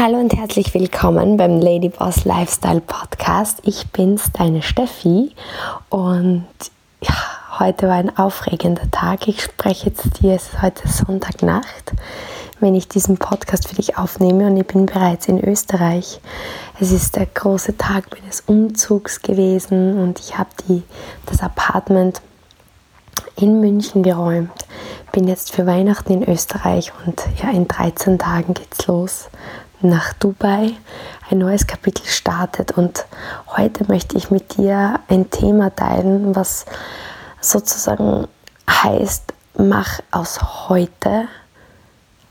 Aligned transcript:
Hallo 0.00 0.20
und 0.20 0.32
herzlich 0.32 0.74
willkommen 0.74 1.36
beim 1.36 1.58
Ladyboss 1.58 2.24
Lifestyle 2.24 2.80
Podcast. 2.80 3.58
Ich 3.64 3.88
bin's, 3.88 4.30
deine 4.32 4.62
Steffi 4.62 5.32
und 5.88 6.46
ja, 7.00 7.14
heute 7.58 7.88
war 7.88 7.96
ein 7.96 8.16
aufregender 8.16 8.88
Tag. 8.92 9.26
Ich 9.26 9.42
spreche 9.42 9.86
jetzt 9.86 10.22
dir, 10.22 10.36
es 10.36 10.50
ist 10.50 10.62
heute 10.62 10.86
Sonntagnacht, 10.86 11.94
wenn 12.60 12.76
ich 12.76 12.86
diesen 12.86 13.18
Podcast 13.18 13.66
für 13.66 13.74
dich 13.74 13.98
aufnehme 13.98 14.46
und 14.46 14.56
ich 14.56 14.68
bin 14.68 14.86
bereits 14.86 15.26
in 15.26 15.42
Österreich. 15.42 16.20
Es 16.78 16.92
ist 16.92 17.16
der 17.16 17.26
große 17.26 17.76
Tag 17.76 18.04
meines 18.12 18.42
Umzugs 18.42 19.20
gewesen 19.20 19.98
und 19.98 20.20
ich 20.20 20.38
habe 20.38 20.50
das 21.26 21.42
Apartment 21.42 22.22
in 23.34 23.60
München 23.60 24.04
geräumt. 24.04 24.64
Bin 25.10 25.26
jetzt 25.26 25.50
für 25.50 25.66
Weihnachten 25.66 26.12
in 26.12 26.22
Österreich 26.22 26.92
und 27.04 27.20
ja, 27.42 27.50
in 27.50 27.66
13 27.66 28.20
Tagen 28.20 28.54
geht's 28.54 28.86
los 28.86 29.28
nach 29.80 30.12
Dubai. 30.14 30.74
Ein 31.30 31.38
neues 31.38 31.66
Kapitel 31.66 32.04
startet 32.06 32.72
und 32.72 33.04
heute 33.56 33.84
möchte 33.88 34.16
ich 34.16 34.30
mit 34.30 34.56
dir 34.56 35.00
ein 35.08 35.30
Thema 35.30 35.74
teilen, 35.74 36.34
was 36.34 36.66
sozusagen 37.40 38.26
heißt, 38.68 39.32
mach 39.56 40.00
aus 40.10 40.68
heute 40.68 41.28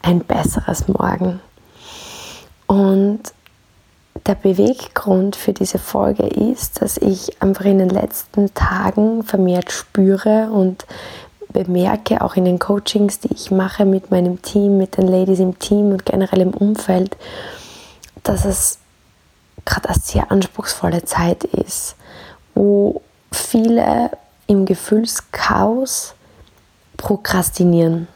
ein 0.01 0.19
besseres 0.19 0.87
Morgen. 0.87 1.39
Und 2.65 3.21
der 4.25 4.35
Beweggrund 4.35 5.35
für 5.35 5.53
diese 5.53 5.79
Folge 5.79 6.23
ist, 6.23 6.81
dass 6.81 6.97
ich 6.97 7.41
einfach 7.41 7.65
in 7.65 7.79
den 7.79 7.89
letzten 7.89 8.53
Tagen 8.53 9.23
vermehrt 9.23 9.71
spüre 9.71 10.49
und 10.51 10.85
bemerke, 11.53 12.21
auch 12.21 12.35
in 12.35 12.45
den 12.45 12.59
Coachings, 12.59 13.19
die 13.19 13.33
ich 13.33 13.51
mache 13.51 13.85
mit 13.85 14.11
meinem 14.11 14.41
Team, 14.41 14.77
mit 14.77 14.97
den 14.97 15.07
Ladies 15.07 15.39
im 15.39 15.57
Team 15.59 15.91
und 15.91 16.05
generell 16.05 16.41
im 16.41 16.53
Umfeld, 16.53 17.17
dass 18.23 18.45
es 18.45 18.79
gerade 19.65 19.89
eine 19.89 19.99
sehr 19.99 20.31
anspruchsvolle 20.31 21.03
Zeit 21.05 21.43
ist, 21.43 21.95
wo 22.55 23.01
viele 23.31 24.11
im 24.47 24.65
Gefühlschaos 24.65 26.13
prokrastinieren. 26.95 28.07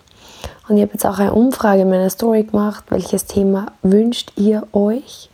Und 0.68 0.78
ich 0.78 0.84
habe 0.84 0.94
jetzt 0.94 1.06
auch 1.06 1.20
eine 1.20 1.34
Umfrage 1.34 1.82
in 1.82 1.90
meiner 1.90 2.10
Story 2.10 2.44
gemacht, 2.44 2.86
welches 2.90 3.26
Thema 3.26 3.74
wünscht 3.82 4.32
ihr 4.38 4.66
euch? 4.72 5.30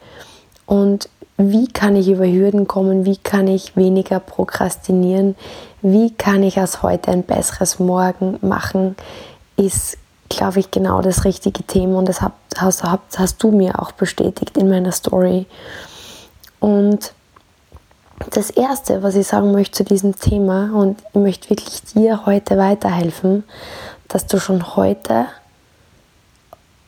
Und 0.66 1.10
wie 1.38 1.68
kann 1.68 1.96
ich 1.96 2.10
über 2.10 2.26
Hürden 2.26 2.68
kommen, 2.68 3.06
wie 3.06 3.18
kann 3.18 3.48
ich 3.48 3.76
weniger 3.76 4.20
prokrastinieren, 4.20 5.36
wie 5.92 6.12
kann 6.12 6.44
ich 6.44 6.60
aus 6.60 6.84
heute 6.84 7.12
ein 7.12 7.24
besseres 7.24 7.80
Morgen 7.80 8.38
machen, 8.42 8.96
ist, 9.56 9.98
glaube 10.30 10.60
ich, 10.60 10.72
genau 10.72 11.02
das 11.02 11.24
richtige 11.24 11.64
Thema 11.64 12.00
und 12.00 12.10
das 12.10 12.22
hast, 12.22 12.84
hast, 12.84 13.20
hast 13.20 13.44
du 13.44 13.52
mir 13.52 13.80
auch 13.82 13.92
bestätigt 13.94 14.58
in 14.58 14.70
meiner 14.70 14.92
Story. 14.92 15.46
Und 16.60 17.14
das 18.32 18.50
Erste, 18.50 19.04
was 19.04 19.16
ich 19.16 19.28
sagen 19.28 19.52
möchte 19.52 19.78
zu 19.78 19.84
diesem 19.84 20.20
Thema, 20.20 20.74
und 20.74 21.02
ich 21.14 21.20
möchte 21.22 21.50
wirklich 21.50 21.82
dir 21.94 22.26
heute 22.26 22.58
weiterhelfen, 22.58 23.44
dass 24.08 24.26
du 24.26 24.40
schon 24.40 24.76
heute 24.76 25.28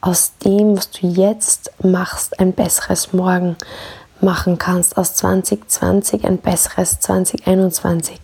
aus 0.01 0.33
dem, 0.43 0.77
was 0.77 0.91
du 0.91 1.07
jetzt 1.07 1.71
machst, 1.83 2.39
ein 2.39 2.53
besseres 2.53 3.13
Morgen 3.13 3.57
machen 4.21 4.57
kannst, 4.57 4.97
aus 4.97 5.15
2020 5.15 6.25
ein 6.25 6.37
besseres 6.37 6.99
2021. 6.99 8.19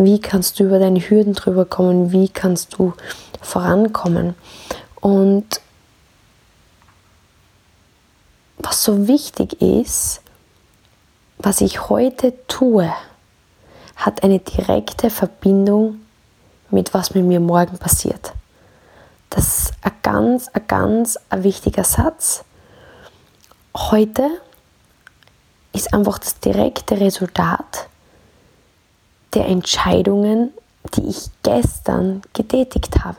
Wie 0.00 0.20
kannst 0.20 0.60
du 0.60 0.64
über 0.64 0.78
deine 0.78 1.00
Hürden 1.00 1.34
drüber 1.34 1.64
kommen? 1.64 2.12
Wie 2.12 2.28
kannst 2.28 2.78
du 2.78 2.94
vorankommen? 3.42 4.36
Und 5.00 5.60
was 8.58 8.84
so 8.84 9.08
wichtig 9.08 9.60
ist, 9.60 10.20
was 11.38 11.60
ich 11.60 11.88
heute 11.88 12.32
tue, 12.46 12.92
hat 13.96 14.22
eine 14.22 14.38
direkte 14.38 15.10
Verbindung 15.10 16.00
mit 16.70 16.94
was 16.94 17.14
mit 17.14 17.24
mir 17.24 17.40
morgen 17.40 17.76
passiert. 17.78 18.32
Das 19.30 19.46
ist 19.46 19.72
ein 19.82 19.92
ganz, 20.02 20.46
ein 20.48 20.66
ganz 20.68 21.18
ein 21.28 21.42
wichtiger 21.42 21.82
Satz. 21.82 22.44
Heute 23.76 24.28
ist 25.72 25.92
einfach 25.92 26.18
das 26.18 26.38
direkte 26.38 27.00
Resultat 27.00 27.88
der 29.34 29.46
Entscheidungen, 29.46 30.52
die 30.94 31.06
ich 31.08 31.28
gestern 31.42 32.22
getätigt 32.32 33.04
habe. 33.04 33.18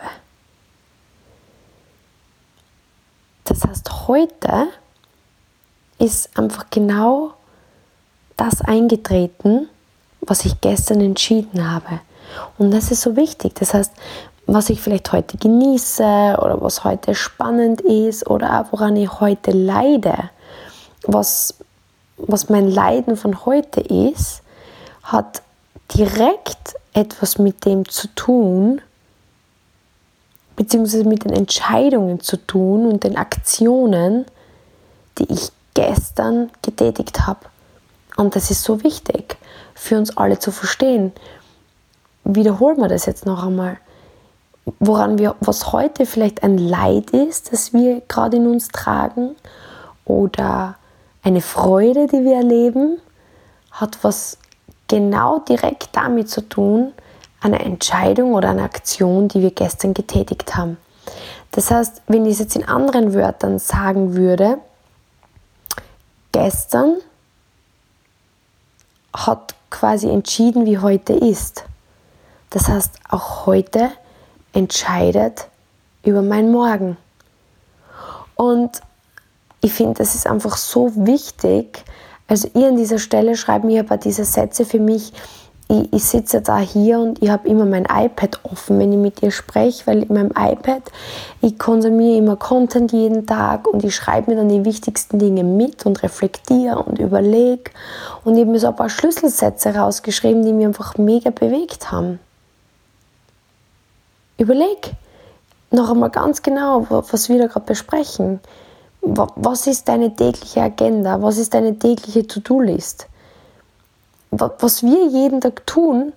Das 3.46 3.64
heißt, 3.64 4.08
heute 4.08 4.68
ist 5.98 6.38
einfach 6.38 6.70
genau 6.70 7.34
das 8.38 8.62
eingetreten, 8.62 9.68
was 10.22 10.46
ich 10.46 10.62
gestern 10.62 11.02
entschieden 11.02 11.72
habe. 11.72 12.00
Und 12.58 12.72
das 12.72 12.92
ist 12.92 13.02
so 13.02 13.16
wichtig. 13.16 13.56
Das 13.56 13.74
heißt, 13.74 13.92
was 14.46 14.70
ich 14.70 14.82
vielleicht 14.82 15.12
heute 15.12 15.38
genieße 15.38 16.04
oder 16.04 16.62
was 16.62 16.84
heute 16.84 17.16
spannend 17.16 17.82
ist 17.82 18.28
oder 18.28 18.68
woran 18.72 18.96
ich 18.96 19.20
heute 19.20 19.52
leide, 19.52 20.30
was, 21.04 21.56
was 22.18 22.50
mein 22.50 22.70
Leiden 22.70 23.16
von 23.16 23.46
heute 23.46 23.82
ist, 23.82 24.42
hat 25.04 25.42
direkt 25.96 26.76
etwas 26.94 27.38
mit 27.38 27.66
dem 27.66 27.88
zu 27.88 28.08
tun, 28.16 28.82
beziehungsweise 30.56 31.06
mit 31.06 31.24
den 31.24 31.34
Entscheidungen 31.34 32.20
zu 32.20 32.38
tun 32.38 32.86
und 32.86 33.04
den 33.04 33.18
Aktionen, 33.18 34.26
die 35.18 35.32
ich 35.32 35.52
gestern 35.74 36.52
getätigt 36.62 37.28
habe. 37.28 37.46
Und 38.18 38.36
das 38.36 38.52
ist 38.52 38.64
so 38.64 38.84
wichtig 38.84 39.38
für 39.74 39.98
uns 39.98 40.16
alle 40.18 40.40
zu 40.40 40.52
verstehen. 40.52 41.14
Wiederholen 42.26 42.78
wir 42.78 42.90
das 42.90 43.06
jetzt 43.06 43.26
noch 43.26 43.44
einmal 43.44 43.78
woran 44.80 45.18
wir, 45.18 45.36
was 45.40 45.72
heute 45.72 46.06
vielleicht 46.06 46.44
ein 46.44 46.58
Leid 46.58 47.12
ist, 47.12 47.52
das 47.52 47.74
wir 47.74 48.02
gerade 48.08 48.38
in 48.38 48.48
uns 48.48 48.68
tragen, 48.70 49.36
oder 50.06 50.76
eine 51.24 51.42
Freude, 51.42 52.08
die 52.08 52.24
wir 52.24 52.38
erleben, 52.38 53.00
hat 53.72 54.00
was 54.04 54.38
genau 54.90 55.40
direkt 55.40 55.90
damit 55.94 56.30
zu 56.30 56.42
tun, 56.42 56.92
eine 57.40 57.60
Entscheidung 57.60 58.34
oder 58.34 58.50
eine 58.50 58.64
Aktion, 58.64 59.30
die 59.30 59.42
wir 59.42 59.52
gestern 59.52 59.94
getätigt 59.94 60.58
haben. 60.58 60.78
Das 61.52 61.72
heißt, 61.72 62.02
wenn 62.08 62.26
ich 62.26 62.34
es 62.34 62.40
jetzt 62.40 62.56
in 62.58 62.68
anderen 62.68 63.14
Wörtern 63.14 63.60
sagen 63.60 64.16
würde, 64.16 64.58
gestern 66.34 66.98
hat 69.16 69.56
quasi 69.70 70.10
entschieden, 70.10 70.66
wie 70.66 70.80
heute 70.80 71.14
ist. 71.14 71.64
Das 72.50 72.68
heißt, 72.68 73.00
auch 73.10 73.46
heute 73.46 73.92
entscheidet 74.54 75.48
über 76.04 76.22
mein 76.22 76.52
Morgen. 76.52 76.98
Und 78.36 78.82
ich 79.62 79.74
finde, 79.74 79.96
das 79.96 80.16
ist 80.16 80.28
einfach 80.28 80.58
so 80.58 80.92
wichtig. 80.96 81.84
Also 82.30 82.48
ihr 82.54 82.68
an 82.68 82.78
dieser 82.78 83.00
Stelle 83.00 83.36
schreibt 83.36 83.66
mir 83.66 83.82
aber 83.82 83.98
diese 83.98 84.24
Sätze 84.24 84.64
für 84.64 84.80
mich. 84.80 85.12
Ich, 85.68 85.94
ich 85.94 86.04
sitze 86.04 86.42
da 86.42 86.60
hier 86.60 87.00
und 87.00 87.22
ich 87.22 87.30
habe 87.30 87.48
immer 87.48 87.66
mein 87.66 87.86
iPad 87.86 88.40
offen, 88.44 88.80
wenn 88.80 88.92
ich 88.92 88.98
mit 88.98 89.22
ihr 89.24 89.32
spreche, 89.32 89.86
weil 89.88 90.04
in 90.04 90.14
meinem 90.14 90.32
iPad, 90.38 90.84
ich 91.42 91.58
konsumiere 91.58 92.18
immer 92.18 92.36
Content 92.36 92.92
jeden 92.92 93.26
Tag 93.26 93.68
und 93.68 93.84
ich 93.84 93.96
schreibe 93.96 94.32
mir 94.32 94.38
dann 94.38 94.50
die 94.50 94.64
wichtigsten 94.64 95.20
Dinge 95.20 95.44
mit 95.44 95.86
und 95.86 96.02
reflektiere 96.02 96.82
und 96.84 97.00
überlege. 97.00 97.72
Und 98.24 98.36
ich 98.36 98.42
habe 98.42 98.52
mir 98.52 98.60
so 98.60 98.68
ein 98.68 98.76
paar 98.76 98.90
Schlüsselsätze 98.90 99.76
rausgeschrieben, 99.76 100.46
die 100.46 100.54
mich 100.54 100.68
einfach 100.68 100.98
mega 100.98 101.32
bewegt 101.32 101.92
haben. 101.92 102.20
Überleg 104.38 104.94
noch 105.72 105.90
einmal 105.90 106.10
ganz 106.10 106.42
genau, 106.42 106.88
was 106.90 107.30
wir 107.30 107.40
da 107.40 107.48
gerade 107.48 107.66
besprechen. 107.66 108.40
Was 109.02 109.68
ist 109.68 109.88
deine 109.88 110.16
tägliche 110.16 110.62
Agenda? 110.62 111.22
Was 111.22 111.38
ist 111.38 111.54
deine 111.54 111.78
tägliche 111.78 112.28
To-Do-List? 112.28 113.08
Was 114.32 114.84
wir 114.84 115.08
jeden 115.08 115.42
Tag 115.42 115.66
tun, 115.66 116.14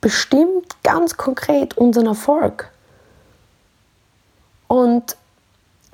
bestimmt 0.00 0.82
ganz 0.82 1.16
konkret 1.16 1.78
unseren 1.78 2.06
Erfolg. 2.06 2.70
Und 4.68 5.16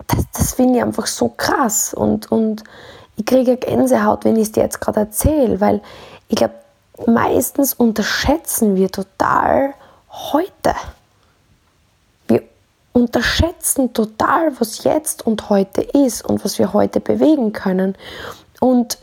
das, 0.08 0.26
das 0.32 0.54
finde 0.54 0.78
ich 0.78 0.84
einfach 0.84 1.06
so 1.06 1.28
krass. 1.28 1.94
Und, 1.94 2.32
und 2.32 2.64
ich 3.16 3.26
kriege 3.26 3.56
Gänsehaut, 3.56 4.24
wenn 4.24 4.36
ich 4.36 4.44
es 4.44 4.52
dir 4.52 4.62
jetzt 4.62 4.80
gerade 4.80 5.00
erzähle, 5.00 5.60
weil 5.60 5.80
ich 6.28 6.36
glaube, 6.36 6.54
meistens 7.06 7.74
unterschätzen 7.74 8.76
wir 8.76 8.90
total 8.90 9.74
heute 10.10 10.74
unterschätzen 12.92 13.92
total, 13.92 14.52
was 14.60 14.84
jetzt 14.84 15.26
und 15.26 15.48
heute 15.48 15.82
ist 15.82 16.24
und 16.24 16.44
was 16.44 16.58
wir 16.58 16.72
heute 16.72 17.00
bewegen 17.00 17.52
können. 17.52 17.96
Und 18.60 18.98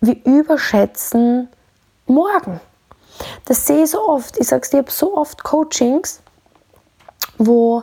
wir 0.00 0.16
überschätzen 0.24 1.48
morgen. 2.06 2.60
Das 3.46 3.66
sehe 3.66 3.84
ich 3.84 3.90
so 3.90 4.06
oft. 4.06 4.38
Ich 4.38 4.48
sage 4.48 4.62
es 4.62 4.70
dir, 4.70 4.80
ich 4.80 4.86
habe 4.86 4.92
so 4.92 5.16
oft 5.16 5.42
Coachings, 5.42 6.20
wo 7.38 7.82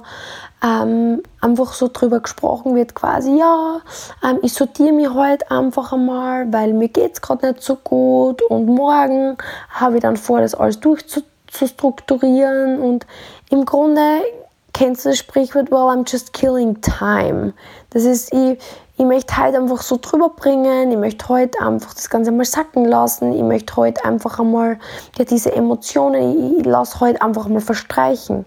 ähm, 0.64 1.24
einfach 1.42 1.74
so 1.74 1.90
drüber 1.92 2.20
gesprochen 2.20 2.76
wird, 2.76 2.94
quasi, 2.96 3.38
ja, 3.38 3.82
ähm, 4.24 4.40
ich 4.42 4.54
sortiere 4.54 4.92
mich 4.92 5.10
heute 5.10 5.52
einfach 5.52 5.94
einmal, 5.94 6.52
weil 6.52 6.74
mir 6.74 6.90
geht 6.90 7.14
es 7.14 7.22
gerade 7.22 7.52
nicht 7.52 7.62
so 7.62 7.76
gut 7.76 8.42
und 8.42 8.66
morgen 8.66 9.38
habe 9.70 9.98
ich 9.98 10.02
dann 10.02 10.18
vor, 10.18 10.42
das 10.42 10.56
alles 10.56 10.80
durchzustrukturieren 10.80 12.80
und 12.80 13.06
im 13.50 13.66
Grunde 13.66 14.22
kennst 14.78 15.06
du 15.06 15.10
das 15.10 15.18
Sprichwort, 15.18 15.72
well, 15.72 15.90
I'm 15.90 16.10
just 16.10 16.34
killing 16.34 16.80
time. 16.82 17.54
Das 17.90 18.04
ist, 18.04 18.32
ich, 18.32 18.60
ich 18.98 19.06
möchte 19.06 19.36
heute 19.36 19.58
einfach 19.58 19.82
so 19.82 19.98
drüber 20.00 20.30
bringen, 20.30 20.92
ich 20.92 20.98
möchte 20.98 21.28
heute 21.30 21.60
einfach 21.62 21.96
das 21.96 22.12
Ganze 22.12 22.32
mal 22.32 22.46
sacken 22.46 22.86
lassen, 22.86 23.34
ich 23.34 23.42
möchte 23.42 23.76
heute 23.76 24.06
einfach 24.06 24.40
einmal 24.40 24.78
ja, 25.18 25.26
diese 25.26 25.52
Emotionen, 25.54 26.60
ich, 26.60 26.66
lasse 26.66 27.00
heute 27.00 27.22
einfach 27.22 27.48
mal 27.48 27.62
verstreichen 27.62 28.46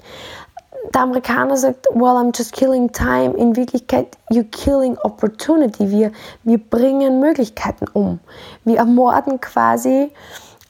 der 0.94 1.02
Amerikaner 1.02 1.56
sagt, 1.56 1.86
well, 1.92 2.16
I'm 2.16 2.36
just 2.36 2.52
killing 2.52 2.90
time. 2.90 3.36
In 3.36 3.54
Wirklichkeit, 3.54 4.16
you're 4.30 4.50
killing 4.50 4.96
opportunity. 4.98 5.90
Wir, 5.90 6.10
wir 6.42 6.58
bringen 6.58 7.20
Möglichkeiten 7.20 7.86
um. 7.92 8.18
Wir 8.64 8.78
ermorden 8.78 9.40
quasi 9.40 10.10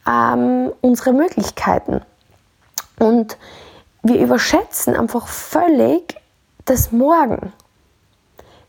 ähm, 0.07 0.73
unsere 0.83 1.13
Möglichkeiten. 1.13 2.03
Und 2.99 3.39
wir 4.03 4.21
überschätzen 4.21 4.97
einfach 4.97 5.27
völlig 5.27 6.17
das 6.65 6.93
Morgen. 6.93 7.53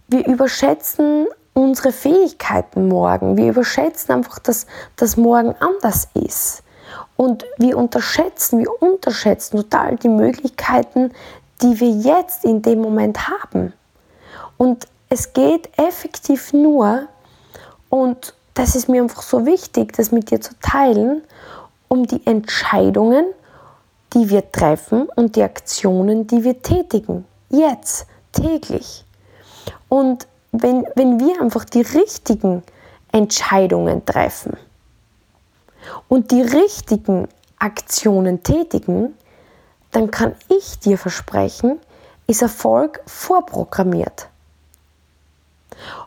Wir 0.08 0.26
überschätzen 0.28 1.28
unsere 1.54 1.92
Fähigkeiten 1.92 2.88
morgen. 2.88 3.38
Wir 3.38 3.50
überschätzen 3.50 4.14
einfach, 4.14 4.40
dass 4.40 4.68
das 4.96 5.18
Morgen 5.18 5.56
anders 5.60 6.08
ist. 6.14 6.64
Und 7.16 7.46
wir 7.58 7.78
unterschätzen, 7.78 8.60
wir 8.60 8.82
unterschätzen 8.82 9.58
total 9.58 9.96
die 9.96 10.10
Möglichkeiten, 10.10 11.12
die 11.62 11.80
wir 11.80 11.90
jetzt 11.90 12.44
in 12.44 12.62
dem 12.62 12.82
Moment 12.82 13.28
haben. 13.28 13.74
Und 14.58 14.88
es 15.10 15.34
geht 15.34 15.70
effektiv 15.78 16.54
nur, 16.54 17.08
und 17.90 18.34
das 18.54 18.76
ist 18.76 18.90
mir 18.90 19.02
einfach 19.02 19.22
so 19.22 19.46
wichtig, 19.46 19.94
das 19.94 20.12
mit 20.12 20.32
dir 20.32 20.42
zu 20.42 20.54
teilen, 20.62 21.22
um 21.88 22.08
die 22.08 22.26
Entscheidungen, 22.26 23.26
die 24.14 24.30
wir 24.30 24.52
treffen 24.52 25.08
und 25.16 25.36
die 25.36 25.44
Aktionen, 25.44 26.28
die 26.28 26.44
wir 26.44 26.62
tätigen. 26.62 27.26
Jetzt, 27.50 28.08
täglich. 28.32 29.06
Und 29.90 30.28
wenn, 30.52 30.86
wenn 30.96 31.20
wir 31.20 31.42
einfach 31.42 31.66
die 31.66 31.82
richtigen 31.82 32.64
Entscheidungen 33.12 34.06
treffen 34.06 34.58
und 36.08 36.32
die 36.32 36.42
richtigen 36.42 37.28
Aktionen 37.60 38.44
tätigen, 38.44 39.16
dann 39.92 40.12
kann 40.12 40.36
ich 40.48 40.80
dir 40.80 40.98
versprechen, 40.98 41.80
ist 42.28 42.42
Erfolg 42.42 43.02
vorprogrammiert. 43.06 44.28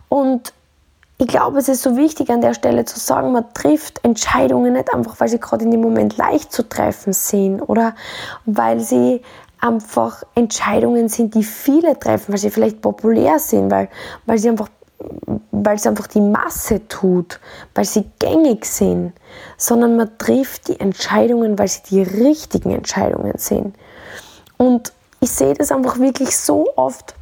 Und 0.09 0.53
ich 1.19 1.29
glaube, 1.29 1.59
es 1.59 1.69
ist 1.69 1.83
so 1.83 1.97
wichtig 1.97 2.31
an 2.31 2.41
der 2.41 2.55
Stelle 2.55 2.85
zu 2.85 2.99
sagen, 2.99 3.33
man 3.33 3.53
trifft 3.55 4.05
Entscheidungen 4.05 4.73
nicht 4.73 4.93
einfach, 4.93 5.21
weil 5.21 5.29
sie 5.29 5.39
gerade 5.39 5.65
in 5.65 5.71
dem 5.71 5.81
Moment 5.81 6.17
leicht 6.17 6.53
zu 6.53 6.69
treffen 6.69 7.13
sind 7.13 7.61
oder 7.63 7.95
weil 8.47 8.81
sie 8.81 9.23
einfach 9.61 10.25
Entscheidungen 10.35 11.09
sind, 11.09 11.35
die 11.35 11.45
viele 11.45 11.99
treffen, 11.99 12.33
weil 12.33 12.39
sie 12.39 12.51
vielleicht 12.51 12.83
populär 12.83 13.39
sind, 13.39 13.71
weil, 13.71 13.89
weil 14.27 14.39
sie 14.39 14.49
einfach 14.49 14.69
weil 15.51 15.77
es 15.77 15.87
einfach 15.87 16.07
die 16.07 16.21
Masse 16.21 16.87
tut, 16.89 17.41
weil 17.75 17.85
sie 17.85 18.05
gängig 18.19 18.65
sind, 18.65 19.13
sondern 19.57 19.97
man 19.97 20.17
trifft 20.19 20.69
die 20.69 20.81
Entscheidungen, 20.81 21.59
weil 21.59 21.69
sie 21.69 21.83
die 21.91 22.03
richtigen 22.03 22.71
Entscheidungen 22.71 23.35
sind. 23.37 23.75
Und 24.57 24.93
ich 25.21 25.31
sehe 25.31 25.55
das 25.55 25.73
einfach 25.73 25.99
wirklich 25.99 26.37
so 26.37 26.73
oft, 26.77 27.15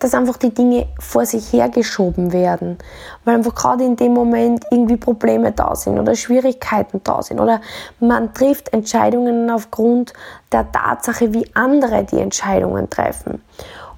dass 0.00 0.14
einfach 0.14 0.38
die 0.38 0.52
Dinge 0.52 0.86
vor 0.98 1.24
sich 1.26 1.52
hergeschoben 1.52 2.32
werden, 2.32 2.78
weil 3.24 3.36
einfach 3.36 3.54
gerade 3.54 3.84
in 3.84 3.96
dem 3.96 4.12
Moment 4.12 4.64
irgendwie 4.70 4.96
Probleme 4.96 5.52
da 5.52 5.76
sind 5.76 5.98
oder 5.98 6.14
Schwierigkeiten 6.16 7.00
da 7.04 7.22
sind 7.22 7.38
oder 7.38 7.60
man 8.00 8.34
trifft 8.34 8.72
Entscheidungen 8.72 9.50
aufgrund 9.50 10.12
der 10.50 10.70
Tatsache, 10.72 11.32
wie 11.32 11.48
andere 11.54 12.04
die 12.04 12.18
Entscheidungen 12.18 12.90
treffen. 12.90 13.42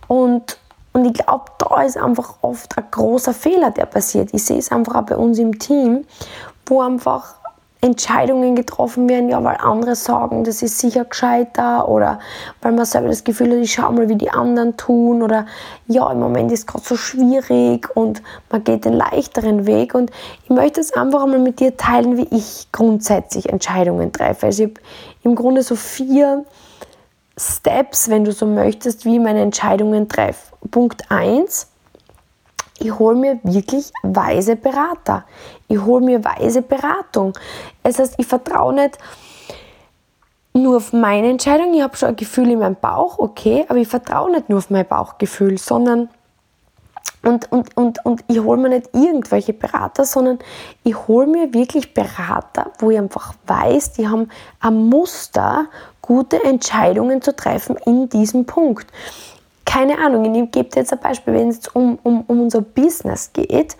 Und 0.09 0.59
und 0.95 1.07
ich 1.07 1.15
glaube, 1.15 1.45
da 1.57 1.83
ist 1.83 1.97
einfach 1.97 2.35
oft 2.43 2.77
ein 2.77 2.85
großer 2.91 3.33
Fehler, 3.33 3.71
der 3.71 3.87
passiert. 3.87 4.29
Ich 4.35 4.45
sehe 4.45 4.59
es 4.59 4.71
einfach 4.71 4.95
auch 4.97 5.07
bei 5.07 5.17
uns 5.17 5.39
im 5.39 5.59
Team, 5.59 6.05
wo 6.67 6.83
einfach 6.83 7.37
Entscheidungen 7.85 8.55
getroffen 8.55 9.09
werden, 9.09 9.29
ja, 9.29 9.43
weil 9.43 9.57
andere 9.57 9.97
sagen, 9.97 10.45
das 10.45 10.63
ist 10.63 10.79
sicher 10.79 11.05
gescheiter 11.05 11.89
oder 11.89 12.21
weil 12.61 12.71
man 12.71 12.85
selber 12.85 13.09
das 13.09 13.25
Gefühl 13.25 13.51
hat, 13.51 13.59
ich 13.59 13.73
schau 13.73 13.91
mal, 13.91 14.09
wie 14.09 14.15
die 14.15 14.31
anderen 14.31 14.77
tun 14.77 15.21
oder 15.21 15.47
ja, 15.89 16.09
im 16.13 16.21
Moment 16.21 16.53
ist 16.53 16.69
gerade 16.69 16.85
so 16.85 16.97
schwierig 16.97 17.89
und 17.97 18.23
man 18.51 18.63
geht 18.63 18.85
den 18.85 18.93
leichteren 18.93 19.67
Weg 19.67 19.97
und 19.97 20.13
ich 20.45 20.51
möchte 20.51 20.81
es 20.81 20.93
einfach 20.93 21.25
einmal 21.25 21.41
mit 21.41 21.59
dir 21.59 21.77
teilen, 21.77 22.17
wie 22.17 22.29
ich 22.31 22.69
grundsätzlich 22.71 23.49
Entscheidungen 23.49 24.13
treffe. 24.13 24.47
Also 24.47 24.63
ich 24.63 24.71
habe 24.71 24.81
im 25.25 25.35
Grunde 25.35 25.65
so 25.65 25.75
vier 25.75 26.45
Steps, 27.37 28.09
wenn 28.09 28.23
du 28.23 28.31
so 28.31 28.47
möchtest, 28.47 29.05
wie 29.05 29.17
ich 29.17 29.21
meine 29.21 29.41
Entscheidungen 29.41 30.09
treffe. 30.09 30.55
Punkt 30.71 31.11
1, 31.11 31.67
ich 32.83 32.99
hole 32.99 33.17
mir 33.17 33.41
wirklich 33.43 33.93
weise 34.03 34.57
Berater. 34.57 35.25
Ich 35.69 35.81
hole 35.81 36.05
mir 36.05 36.25
weise 36.25 36.63
Beratung. 36.63 37.33
Das 37.83 37.99
heißt, 37.99 38.15
ich 38.19 38.27
vertraue 38.27 38.75
nicht 38.75 38.99
nur 40.55 40.77
auf 40.77 40.93
meine 40.93 41.31
Entscheidung. 41.31 41.73
Ich 41.75 41.83
habe 41.83 41.97
schon 41.97 42.11
ein 42.11 42.17
Gefühl 42.17 42.51
in 42.51 42.59
meinem 42.59 42.77
Bauch, 42.77 43.19
okay, 43.19 43.65
aber 43.69 43.79
ich 43.79 43.89
vertraue 43.89 44.31
nicht 44.31 44.49
nur 44.49 44.59
auf 44.59 44.71
mein 44.71 44.87
Bauchgefühl, 44.87 45.59
sondern 45.59 46.09
und, 47.25 47.53
und, 47.53 47.77
und, 47.77 48.05
und 48.05 48.25
ich 48.27 48.41
hole 48.41 48.61
mir 48.61 48.69
nicht 48.69 48.91
irgendwelche 48.93 49.53
Berater, 49.53 50.05
sondern 50.05 50.41
ich 50.83 51.07
hole 51.07 51.29
mir 51.29 51.55
wirklich 51.55 51.95
Berater, 51.95 52.73
wo 52.81 52.91
ich 52.91 52.99
einfach 52.99 53.35
weiß, 53.47 53.93
die 53.93 54.09
haben 54.09 54.29
ein 54.59 54.89
Muster, 54.89 55.67
gute 56.01 56.43
Entscheidungen 56.43 57.23
zu 57.23 57.35
treffen 57.35 57.77
in 57.87 58.09
diesem 58.09 58.45
Punkt. 58.45 58.89
Keine 59.65 59.99
Ahnung, 59.99 60.35
ich 60.35 60.51
gebe 60.51 60.69
dir 60.69 60.81
jetzt 60.81 60.93
ein 60.93 61.01
Beispiel, 61.01 61.35
wenn 61.35 61.49
es 61.49 61.57
jetzt 61.57 61.77
um, 61.77 61.99
um, 62.03 62.25
um 62.27 62.41
unser 62.43 62.61
Business 62.61 63.33
geht, 63.33 63.77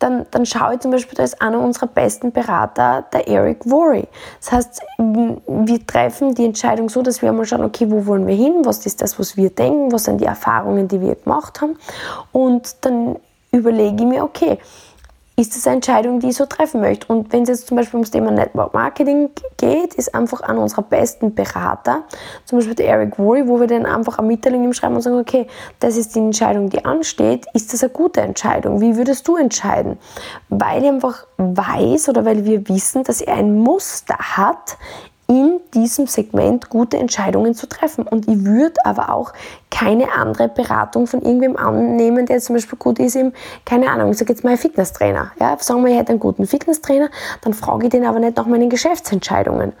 dann, 0.00 0.26
dann 0.30 0.46
schaue 0.46 0.74
ich 0.74 0.80
zum 0.80 0.90
Beispiel, 0.90 1.16
da 1.16 1.22
ist 1.22 1.40
einer 1.40 1.60
unserer 1.60 1.86
besten 1.86 2.32
Berater, 2.32 3.04
der 3.12 3.28
Eric 3.28 3.58
Worry. 3.66 4.08
Das 4.40 4.52
heißt, 4.52 4.82
wir 4.98 5.86
treffen 5.86 6.34
die 6.34 6.46
Entscheidung 6.46 6.88
so, 6.88 7.02
dass 7.02 7.20
wir 7.22 7.30
mal 7.32 7.44
schauen, 7.44 7.62
okay, 7.62 7.90
wo 7.90 8.06
wollen 8.06 8.26
wir 8.26 8.34
hin, 8.34 8.62
was 8.64 8.84
ist 8.86 9.02
das, 9.02 9.18
was 9.18 9.36
wir 9.36 9.50
denken, 9.50 9.92
was 9.92 10.04
sind 10.04 10.20
die 10.20 10.24
Erfahrungen, 10.24 10.88
die 10.88 11.00
wir 11.00 11.14
gemacht 11.16 11.60
haben. 11.60 11.76
Und 12.32 12.76
dann 12.84 13.16
überlege 13.52 13.96
ich 14.02 14.08
mir, 14.08 14.24
okay, 14.24 14.58
ist 15.40 15.56
das 15.56 15.66
eine 15.66 15.76
Entscheidung, 15.76 16.20
die 16.20 16.28
ich 16.28 16.36
so 16.36 16.46
treffen 16.46 16.80
möchte. 16.80 17.06
Und 17.12 17.32
wenn 17.32 17.42
es 17.42 17.48
jetzt 17.48 17.68
zum 17.68 17.76
Beispiel 17.76 17.96
ums 17.96 18.10
Thema 18.10 18.30
Network 18.30 18.74
Marketing 18.74 19.30
geht, 19.56 19.94
ist 19.94 20.14
einfach 20.14 20.40
einer 20.40 20.60
unserer 20.60 20.82
besten 20.82 21.34
Berater, 21.34 22.04
zum 22.44 22.58
Beispiel 22.58 22.74
der 22.74 22.88
Eric 22.88 23.18
Worry, 23.18 23.46
wo 23.48 23.58
wir 23.58 23.66
dann 23.66 23.86
einfach 23.86 24.18
eine 24.18 24.26
Mitteilung 24.26 24.64
ihm 24.64 24.72
schreiben 24.72 24.96
und 24.96 25.02
sagen, 25.02 25.18
okay, 25.18 25.46
das 25.78 25.96
ist 25.96 26.14
die 26.14 26.18
Entscheidung, 26.18 26.68
die 26.68 26.84
ansteht, 26.84 27.46
ist 27.54 27.72
das 27.72 27.82
eine 27.82 27.90
gute 27.90 28.20
Entscheidung? 28.20 28.80
Wie 28.80 28.96
würdest 28.96 29.26
du 29.28 29.36
entscheiden? 29.36 29.98
Weil 30.48 30.82
ich 30.82 30.88
einfach 30.88 31.26
weiß 31.38 32.08
oder 32.08 32.24
weil 32.24 32.44
wir 32.44 32.68
wissen, 32.68 33.04
dass 33.04 33.20
er 33.20 33.36
ein 33.36 33.56
Muster 33.56 34.16
hat, 34.16 34.76
in 35.30 35.60
diesem 35.74 36.08
Segment 36.08 36.70
gute 36.70 36.98
Entscheidungen 36.98 37.54
zu 37.54 37.68
treffen. 37.68 38.04
Und 38.04 38.26
ich 38.26 38.44
würde 38.44 38.84
aber 38.84 39.14
auch 39.14 39.32
keine 39.70 40.12
andere 40.12 40.48
Beratung 40.48 41.06
von 41.06 41.22
irgendwem 41.22 41.56
annehmen, 41.56 42.26
der 42.26 42.40
zum 42.40 42.56
Beispiel 42.56 42.76
gut 42.76 42.98
ist 42.98 43.14
im, 43.14 43.32
keine 43.64 43.92
Ahnung, 43.92 44.10
ich 44.10 44.18
sage 44.18 44.32
jetzt 44.32 44.42
mal 44.42 44.56
Fitnesstrainer. 44.56 45.30
Ja, 45.38 45.56
sagen 45.60 45.84
wir, 45.84 45.92
ich 45.92 45.98
hätte 45.98 46.10
einen 46.10 46.18
guten 46.18 46.48
Fitnesstrainer, 46.48 47.10
dann 47.42 47.54
frage 47.54 47.86
ich 47.86 47.90
den 47.90 48.04
aber 48.04 48.18
nicht 48.18 48.36
nach 48.36 48.46
meinen 48.46 48.70
Geschäftsentscheidungen. 48.70 49.72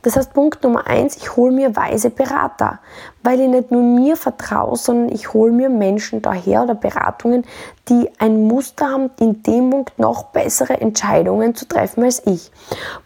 Das 0.00 0.16
heißt, 0.16 0.32
Punkt 0.32 0.62
Nummer 0.62 0.86
eins, 0.86 1.16
ich 1.16 1.36
hole 1.36 1.52
mir 1.52 1.76
weise 1.76 2.08
Berater, 2.08 2.78
weil 3.26 3.40
ich 3.40 3.48
nicht 3.48 3.72
nur 3.72 3.82
mir 3.82 4.16
vertraue, 4.16 4.76
sondern 4.76 5.12
ich 5.12 5.34
hole 5.34 5.50
mir 5.50 5.68
Menschen 5.68 6.22
daher 6.22 6.62
oder 6.62 6.76
Beratungen, 6.76 7.44
die 7.88 8.08
ein 8.18 8.46
Muster 8.46 8.88
haben, 8.88 9.10
in 9.18 9.42
dem 9.42 9.70
Punkt 9.70 9.98
noch 9.98 10.26
bessere 10.26 10.80
Entscheidungen 10.80 11.56
zu 11.56 11.66
treffen 11.66 12.04
als 12.04 12.24
ich. 12.24 12.52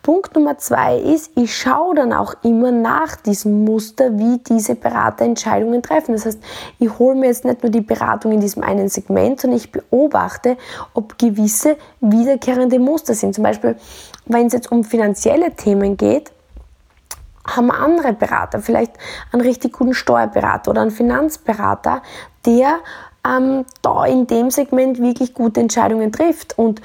Punkt 0.02 0.34
Nummer 0.34 0.58
zwei 0.58 0.98
ist, 0.98 1.30
ich 1.36 1.56
schaue 1.56 1.94
dann 1.94 2.12
auch 2.12 2.34
immer 2.42 2.70
nach 2.70 3.16
diesem 3.16 3.64
Muster, 3.64 4.18
wie 4.18 4.36
diese 4.46 4.74
Berater 4.74 5.24
Entscheidungen 5.24 5.82
treffen. 5.82 6.12
Das 6.12 6.26
heißt, 6.26 6.40
ich 6.78 6.98
hole 6.98 7.14
mir 7.14 7.28
jetzt 7.28 7.46
nicht 7.46 7.62
nur 7.62 7.72
die 7.72 7.80
Beratung 7.80 8.32
in 8.32 8.40
diesem 8.40 8.62
einen 8.62 8.90
Segment, 8.90 9.40
sondern 9.40 9.56
ich 9.56 9.72
beobachte, 9.72 10.58
ob 10.92 11.18
gewisse 11.18 11.78
wiederkehrende 12.02 12.78
Muster 12.78 13.14
sind. 13.14 13.34
Zum 13.34 13.44
Beispiel, 13.44 13.76
wenn 14.26 14.48
es 14.48 14.52
jetzt 14.52 14.70
um 14.70 14.84
finanzielle 14.84 15.52
Themen 15.52 15.96
geht, 15.96 16.30
haben 17.46 17.70
andere 17.70 18.12
Berater, 18.12 18.60
vielleicht 18.60 18.92
einen 19.32 19.42
richtig 19.42 19.72
guten 19.72 19.94
Steuerberater 19.94 20.70
oder 20.70 20.82
einen 20.82 20.90
Finanzberater, 20.90 22.02
der 22.46 22.78
ähm, 23.26 23.64
da 23.82 24.04
in 24.04 24.26
dem 24.26 24.50
Segment 24.50 25.00
wirklich 25.00 25.34
gute 25.34 25.60
Entscheidungen 25.60 26.12
trifft. 26.12 26.58
Und 26.58 26.80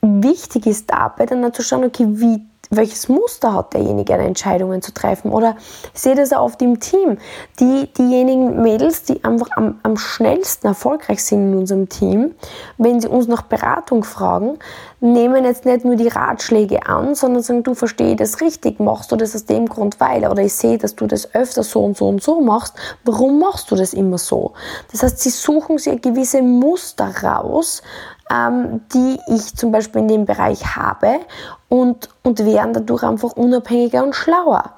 wichtig 0.00 0.66
ist 0.66 0.90
dabei 0.90 1.26
dann 1.26 1.52
zu 1.52 1.62
schauen, 1.62 1.84
okay, 1.84 2.06
wie, 2.08 2.42
welches 2.70 3.08
Muster 3.08 3.52
hat 3.52 3.74
derjenige, 3.74 4.14
Entscheidungen 4.14 4.80
zu 4.80 4.94
treffen? 4.94 5.32
Oder 5.32 5.56
ich 5.92 6.00
sehe 6.00 6.14
das 6.14 6.32
auch 6.32 6.44
oft 6.44 6.62
im 6.62 6.80
Team. 6.80 7.18
Die, 7.58 7.92
diejenigen 7.92 8.62
Mädels, 8.62 9.02
die 9.02 9.22
einfach 9.24 9.48
am, 9.56 9.78
am 9.82 9.96
schnellsten 9.96 10.68
erfolgreich 10.68 11.22
sind 11.24 11.52
in 11.52 11.58
unserem 11.58 11.88
Team, 11.88 12.34
wenn 12.78 13.00
sie 13.00 13.08
uns 13.08 13.26
nach 13.26 13.42
Beratung 13.42 14.04
fragen, 14.04 14.58
nehmen 15.00 15.44
jetzt 15.44 15.64
nicht 15.64 15.84
nur 15.84 15.96
die 15.96 16.08
Ratschläge 16.08 16.86
an, 16.86 17.14
sondern 17.14 17.42
sagen, 17.42 17.62
du 17.62 17.74
verstehst 17.74 18.20
das 18.20 18.40
richtig, 18.40 18.80
machst 18.80 19.10
du 19.10 19.16
das 19.16 19.34
aus 19.34 19.46
dem 19.46 19.66
Grund, 19.66 19.98
weil, 19.98 20.26
oder 20.26 20.42
ich 20.42 20.54
sehe, 20.54 20.78
dass 20.78 20.94
du 20.94 21.06
das 21.06 21.34
öfter 21.34 21.62
so 21.62 21.84
und 21.84 21.96
so 21.96 22.08
und 22.08 22.22
so 22.22 22.40
machst, 22.40 22.74
warum 23.04 23.38
machst 23.38 23.70
du 23.70 23.76
das 23.76 23.94
immer 23.94 24.18
so? 24.18 24.52
Das 24.92 25.02
heißt, 25.02 25.18
sie 25.18 25.30
suchen 25.30 25.78
sich 25.78 26.00
gewisse 26.00 26.42
Muster 26.42 27.12
raus, 27.22 27.82
ähm, 28.30 28.82
die 28.94 29.18
ich 29.28 29.56
zum 29.56 29.72
Beispiel 29.72 30.02
in 30.02 30.08
dem 30.08 30.24
Bereich 30.24 30.76
habe 30.76 31.20
und, 31.68 32.08
und 32.22 32.44
werden 32.44 32.72
dadurch 32.72 33.02
einfach 33.02 33.32
unabhängiger 33.32 34.02
und 34.04 34.14
schlauer. 34.14 34.74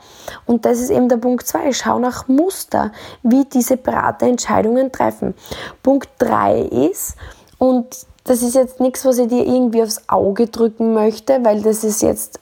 Und 0.46 0.64
das 0.64 0.80
ist 0.80 0.90
eben 0.90 1.08
der 1.08 1.18
Punkt 1.18 1.46
2. 1.46 1.72
Schau 1.72 1.98
nach 1.98 2.28
Muster, 2.28 2.92
wie 3.22 3.44
diese 3.44 3.76
Berater 3.76 4.26
Entscheidungen 4.26 4.90
treffen. 4.92 5.34
Punkt 5.82 6.08
3 6.18 6.60
ist, 6.62 7.16
und 7.58 8.06
das 8.24 8.42
ist 8.42 8.54
jetzt 8.54 8.80
nichts, 8.80 9.04
was 9.04 9.18
ich 9.18 9.28
dir 9.28 9.44
irgendwie 9.44 9.82
aufs 9.82 10.02
Auge 10.08 10.46
drücken 10.46 10.94
möchte, 10.94 11.44
weil 11.44 11.62
das 11.62 11.84
ist 11.84 12.02
jetzt 12.02 12.40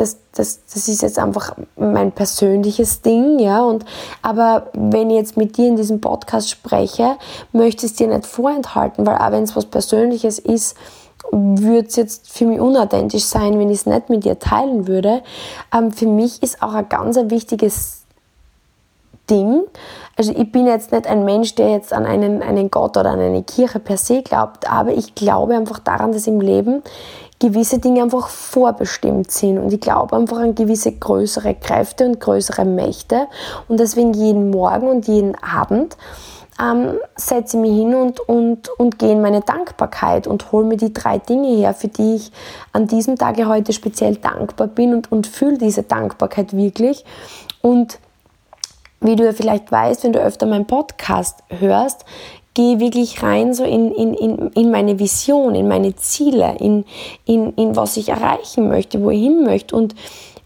das, 0.00 0.16
das, 0.32 0.60
das 0.72 0.88
ist 0.88 1.02
jetzt 1.02 1.18
einfach 1.18 1.54
mein 1.76 2.12
persönliches 2.12 3.02
Ding, 3.02 3.38
ja. 3.38 3.62
Und, 3.62 3.84
aber 4.22 4.68
wenn 4.72 5.10
ich 5.10 5.16
jetzt 5.16 5.36
mit 5.36 5.56
dir 5.56 5.68
in 5.68 5.76
diesem 5.76 6.00
Podcast 6.00 6.48
spreche, 6.48 7.16
möchte 7.52 7.84
ich 7.84 7.92
es 7.92 7.98
dir 7.98 8.08
nicht 8.08 8.26
vorenthalten, 8.26 9.06
weil 9.06 9.16
auch 9.16 9.30
wenn 9.30 9.44
es 9.44 9.54
was 9.54 9.66
Persönliches 9.66 10.38
ist, 10.38 10.76
würde 11.30 11.86
es 11.86 11.96
jetzt 11.96 12.32
für 12.32 12.46
mich 12.46 12.60
unauthentisch 12.60 13.24
sein, 13.24 13.58
wenn 13.58 13.68
ich 13.68 13.80
es 13.80 13.86
nicht 13.86 14.08
mit 14.08 14.24
dir 14.24 14.38
teilen 14.38 14.88
würde. 14.88 15.22
Ähm, 15.72 15.92
für 15.92 16.06
mich 16.06 16.42
ist 16.42 16.62
auch 16.62 16.72
ein 16.72 16.88
ganz 16.88 17.18
wichtiges 17.24 18.02
Ding. 19.28 19.64
Also 20.16 20.32
ich 20.32 20.50
bin 20.50 20.66
jetzt 20.66 20.92
nicht 20.92 21.06
ein 21.06 21.24
Mensch, 21.26 21.54
der 21.54 21.70
jetzt 21.70 21.92
an 21.92 22.06
einen, 22.06 22.42
einen 22.42 22.70
Gott 22.70 22.96
oder 22.96 23.10
an 23.10 23.20
eine 23.20 23.42
Kirche 23.42 23.78
per 23.78 23.98
se 23.98 24.22
glaubt, 24.22 24.70
aber 24.70 24.92
ich 24.92 25.14
glaube 25.14 25.54
einfach 25.54 25.78
daran, 25.78 26.12
dass 26.12 26.26
im 26.26 26.40
Leben 26.40 26.82
gewisse 27.40 27.78
Dinge 27.78 28.02
einfach 28.02 28.28
vorbestimmt 28.28 29.30
sind. 29.32 29.58
Und 29.58 29.72
ich 29.72 29.80
glaube 29.80 30.14
einfach 30.14 30.38
an 30.38 30.54
gewisse 30.54 30.92
größere 30.92 31.54
Kräfte 31.54 32.06
und 32.06 32.20
größere 32.20 32.64
Mächte. 32.64 33.26
Und 33.66 33.80
deswegen 33.80 34.12
jeden 34.12 34.50
Morgen 34.50 34.86
und 34.88 35.08
jeden 35.08 35.34
Abend 35.42 35.96
ähm, 36.60 36.98
setze 37.16 37.56
ich 37.56 37.62
mich 37.62 37.72
hin 37.72 37.94
und, 37.94 38.20
und, 38.20 38.68
und 38.78 38.98
gehe 38.98 39.12
in 39.12 39.22
meine 39.22 39.40
Dankbarkeit 39.40 40.26
und 40.26 40.52
hole 40.52 40.66
mir 40.66 40.76
die 40.76 40.92
drei 40.92 41.18
Dinge 41.18 41.56
her, 41.56 41.74
für 41.74 41.88
die 41.88 42.16
ich 42.16 42.32
an 42.72 42.86
diesem 42.86 43.16
Tage 43.16 43.48
heute 43.48 43.72
speziell 43.72 44.16
dankbar 44.16 44.66
bin 44.66 44.94
und, 44.94 45.10
und 45.10 45.26
fühle 45.26 45.58
diese 45.58 45.82
Dankbarkeit 45.82 46.54
wirklich. 46.54 47.04
Und 47.62 47.98
wie 49.00 49.16
du 49.16 49.24
ja 49.24 49.32
vielleicht 49.32 49.72
weißt, 49.72 50.04
wenn 50.04 50.12
du 50.12 50.20
öfter 50.20 50.44
meinen 50.44 50.66
Podcast 50.66 51.42
hörst, 51.48 52.04
gehe 52.54 52.80
wirklich 52.80 53.22
rein 53.22 53.54
so 53.54 53.64
in, 53.64 53.92
in, 53.92 54.14
in, 54.14 54.48
in 54.48 54.70
meine 54.70 54.98
Vision, 54.98 55.54
in 55.54 55.68
meine 55.68 55.94
Ziele, 55.96 56.56
in, 56.58 56.84
in, 57.24 57.52
in 57.54 57.76
was 57.76 57.96
ich 57.96 58.08
erreichen 58.08 58.68
möchte, 58.68 59.02
wo 59.02 59.10
ich 59.10 59.22
hin 59.22 59.44
möchte. 59.44 59.76
Und 59.76 59.94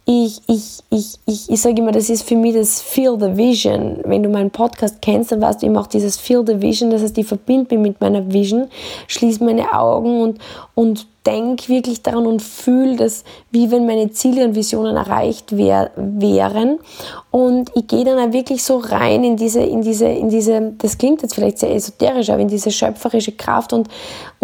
ich, 0.07 0.43
ich, 0.47 0.81
ich, 0.91 1.19
ich, 1.25 1.51
ich 1.51 1.61
sage 1.61 1.81
immer, 1.81 1.93
das 1.93 2.11
ist 2.11 2.29
für 2.29 2.37
mich 2.37 2.55
das 2.55 2.83
Feel 2.83 3.17
the 3.19 3.37
Vision. 3.39 4.01
Wenn 4.05 4.23
du 4.23 4.29
meinen 4.29 4.51
Podcast 4.51 5.01
kennst, 5.01 5.33
dann 5.33 5.41
weißt 5.41 5.63
du 5.63 5.67
immer 5.67 5.81
auch 5.81 5.87
dieses 5.87 6.19
Feel 6.19 6.45
the 6.47 6.61
Vision. 6.61 6.91
Das 6.91 7.03
heißt, 7.03 7.17
ich 7.17 7.27
verbinde 7.27 7.75
mich 7.77 7.93
mit 7.93 8.01
meiner 8.03 8.31
Vision, 8.31 8.69
schließe 9.07 9.43
meine 9.43 9.73
Augen 9.73 10.21
und, 10.21 10.39
und 10.75 11.07
denke 11.27 11.69
wirklich 11.69 12.03
daran 12.03 12.27
und 12.27 12.43
fühle 12.43 12.97
das, 12.97 13.25
wie 13.51 13.71
wenn 13.71 13.87
meine 13.87 14.11
Ziele 14.11 14.45
und 14.45 14.55
Visionen 14.55 14.97
erreicht 14.97 15.57
wär, 15.57 15.91
wären. 15.97 16.79
Und 17.31 17.71
ich 17.75 17.87
gehe 17.87 18.05
dann 18.05 18.19
auch 18.19 18.33
wirklich 18.33 18.63
so 18.63 18.77
rein 18.79 19.25
in 19.25 19.37
diese, 19.37 19.61
in 19.61 19.83
diese, 19.83 20.07
in 20.07 20.29
diese, 20.29 20.75
das 20.79 20.99
klingt 20.99 21.23
jetzt 21.23 21.35
vielleicht 21.35 21.59
sehr 21.59 21.75
esoterisch, 21.75 22.31
aber 22.31 22.41
in 22.41 22.49
diese 22.49 22.71
schöpferische 22.71 23.33
Kraft 23.33 23.73
und, 23.73 23.89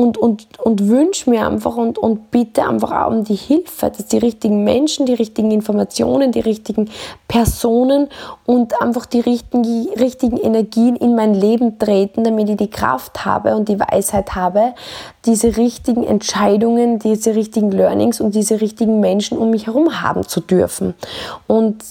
und, 0.01 0.17
und, 0.17 0.47
und 0.59 0.89
wünsche 0.89 1.29
mir 1.29 1.47
einfach 1.47 1.77
und, 1.77 1.99
und 1.99 2.31
bitte 2.31 2.67
einfach 2.67 2.91
auch 2.91 3.11
um 3.11 3.23
die 3.23 3.35
Hilfe, 3.35 3.91
dass 3.91 4.07
die 4.07 4.17
richtigen 4.17 4.65
Menschen, 4.65 5.05
die 5.05 5.13
richtigen 5.13 5.51
Informationen, 5.51 6.33
die 6.33 6.41
richtigen 6.41 6.89
Personen 7.29 8.09
und 8.47 8.81
einfach 8.81 9.05
die 9.05 9.21
richtigen, 9.21 9.89
richtigen 9.99 10.39
Energien 10.39 10.97
in 10.97 11.15
mein 11.15 11.35
Leben 11.35 11.79
treten, 11.79 12.25
damit 12.25 12.49
ich 12.49 12.57
die 12.57 12.71
Kraft 12.71 13.27
habe 13.27 13.55
und 13.55 13.69
die 13.69 13.79
Weisheit 13.79 14.35
habe, 14.35 14.73
diese 15.27 15.59
richtigen 15.59 16.03
Entscheidungen, 16.03 16.99
diese 16.99 17.35
richtigen 17.35 17.71
Learnings 17.71 18.23
und 18.23 18.35
diese 18.35 18.63
richtigen 18.63 19.01
Menschen 19.01 19.37
um 19.37 19.51
mich 19.51 19.67
herum 19.67 20.01
haben 20.01 20.27
zu 20.27 20.41
dürfen. 20.41 20.95
Und 21.47 21.85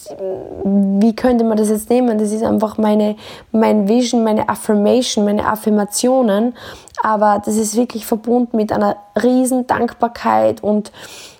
wie 0.63 1.15
könnte 1.15 1.43
man 1.43 1.57
das 1.57 1.69
jetzt 1.69 1.91
nehmen? 1.91 2.17
Das 2.17 2.31
ist 2.31 2.43
einfach 2.43 2.79
meine, 2.79 3.17
mein 3.51 3.87
Vision, 3.87 4.23
meine 4.23 4.49
Affirmation, 4.49 5.25
meine 5.25 5.45
Affirmationen. 5.45 6.55
Aber 7.01 7.41
das 7.45 7.55
ist 7.55 7.77
wirklich 7.77 7.98
verbunden 8.05 8.57
mit 8.57 8.71
einer 8.71 8.97
riesen 9.21 9.67
Dankbarkeit 9.67 10.63
und 10.63 10.91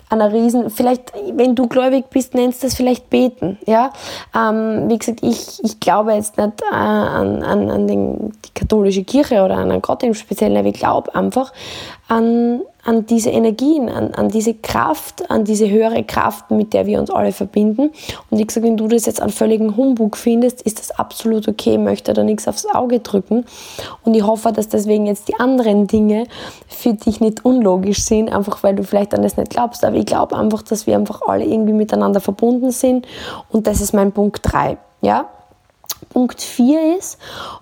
einer 0.10 0.34
riesen, 0.34 0.70
vielleicht, 0.72 1.14
wenn 1.34 1.56
du 1.56 1.68
gläubig 1.68 2.10
bist, 2.10 2.34
nennst 2.34 2.64
du 2.64 2.68
das 2.68 2.76
vielleicht 2.76 3.10
beten, 3.12 3.60
ja. 3.68 3.92
Ähm, 4.36 4.90
wie 4.90 4.98
gesagt, 4.98 5.20
ich, 5.22 5.64
ich 5.64 5.80
glaube 5.80 6.14
jetzt 6.14 6.38
nicht 6.38 6.62
äh, 6.64 6.76
an, 6.76 7.44
an, 7.44 7.70
an 7.70 7.88
den, 7.88 8.32
die 8.44 8.54
katholische 8.56 9.04
Kirche 9.04 9.44
oder 9.44 9.58
an 9.58 9.72
einen 9.72 9.82
Gott 9.84 10.02
im 10.02 10.16
Speziellen, 10.16 10.58
aber 10.58 10.70
ich 10.70 10.74
glaube 10.74 11.14
einfach 11.14 11.54
an, 12.10 12.62
an 12.84 13.06
diese 13.06 13.30
Energien, 13.30 13.88
an, 13.88 14.16
an 14.16 14.30
diese 14.30 14.56
Kraft, 14.56 15.30
an 15.30 15.46
diese 15.46 15.70
höhere 15.70 16.04
Kraft, 16.04 16.50
mit 16.50 16.74
der 16.74 16.88
wir 16.88 17.00
uns 17.00 17.12
alle 17.12 17.32
verbinden. 17.32 17.92
Und 18.30 18.40
ich 18.40 18.48
gesagt, 18.48 18.66
wenn 18.66 18.78
du 18.78 18.88
das 18.88 19.06
jetzt 19.06 19.22
an 19.22 19.30
völligen 19.30 19.78
Humbug 19.78 20.18
findest, 20.18 20.64
ist 20.64 20.80
das 20.80 20.90
absolut 20.92 21.48
okay, 21.48 21.78
möchte 21.78 22.14
da 22.14 22.24
nichts 22.24 22.48
aufs 22.48 22.66
Auge 22.66 23.00
drücken. 23.00 23.46
Und 24.04 24.16
ich 24.16 24.24
hoffe, 24.24 24.52
dass 24.52 24.68
deswegen 24.68 25.06
jetzt 25.06 25.28
die 25.28 25.40
anderen 25.40 25.86
Dinge 25.86 26.26
für 26.68 26.96
dich 26.96 27.22
nicht 27.22 27.46
unlogisch 27.46 28.02
sind, 28.02 28.34
einfach 28.34 28.64
weil 28.64 28.76
du 28.76 28.84
vielleicht 28.84 29.14
an 29.14 29.22
das 29.22 29.38
nicht 29.38 29.52
glaubst. 29.52 29.86
Aber 29.86 29.96
ich 29.96 30.08
glaube 30.08 30.36
einfach, 30.36 30.64
dass 30.64 30.88
wir 30.88 30.96
einfach 30.96 31.22
alle 31.28 31.46
irgendwie 31.46 31.74
miteinander 31.74 32.22
verbunden 32.22 32.72
sind. 32.72 33.08
Und 33.50 33.68
das 33.68 33.82
ist 33.82 33.94
mein 33.94 34.12
Punkt 34.12 34.40
3. 34.42 34.78
Ja? 35.02 35.30
Punkt 36.10 36.42
4 36.42 36.98
ist, 36.98 37.20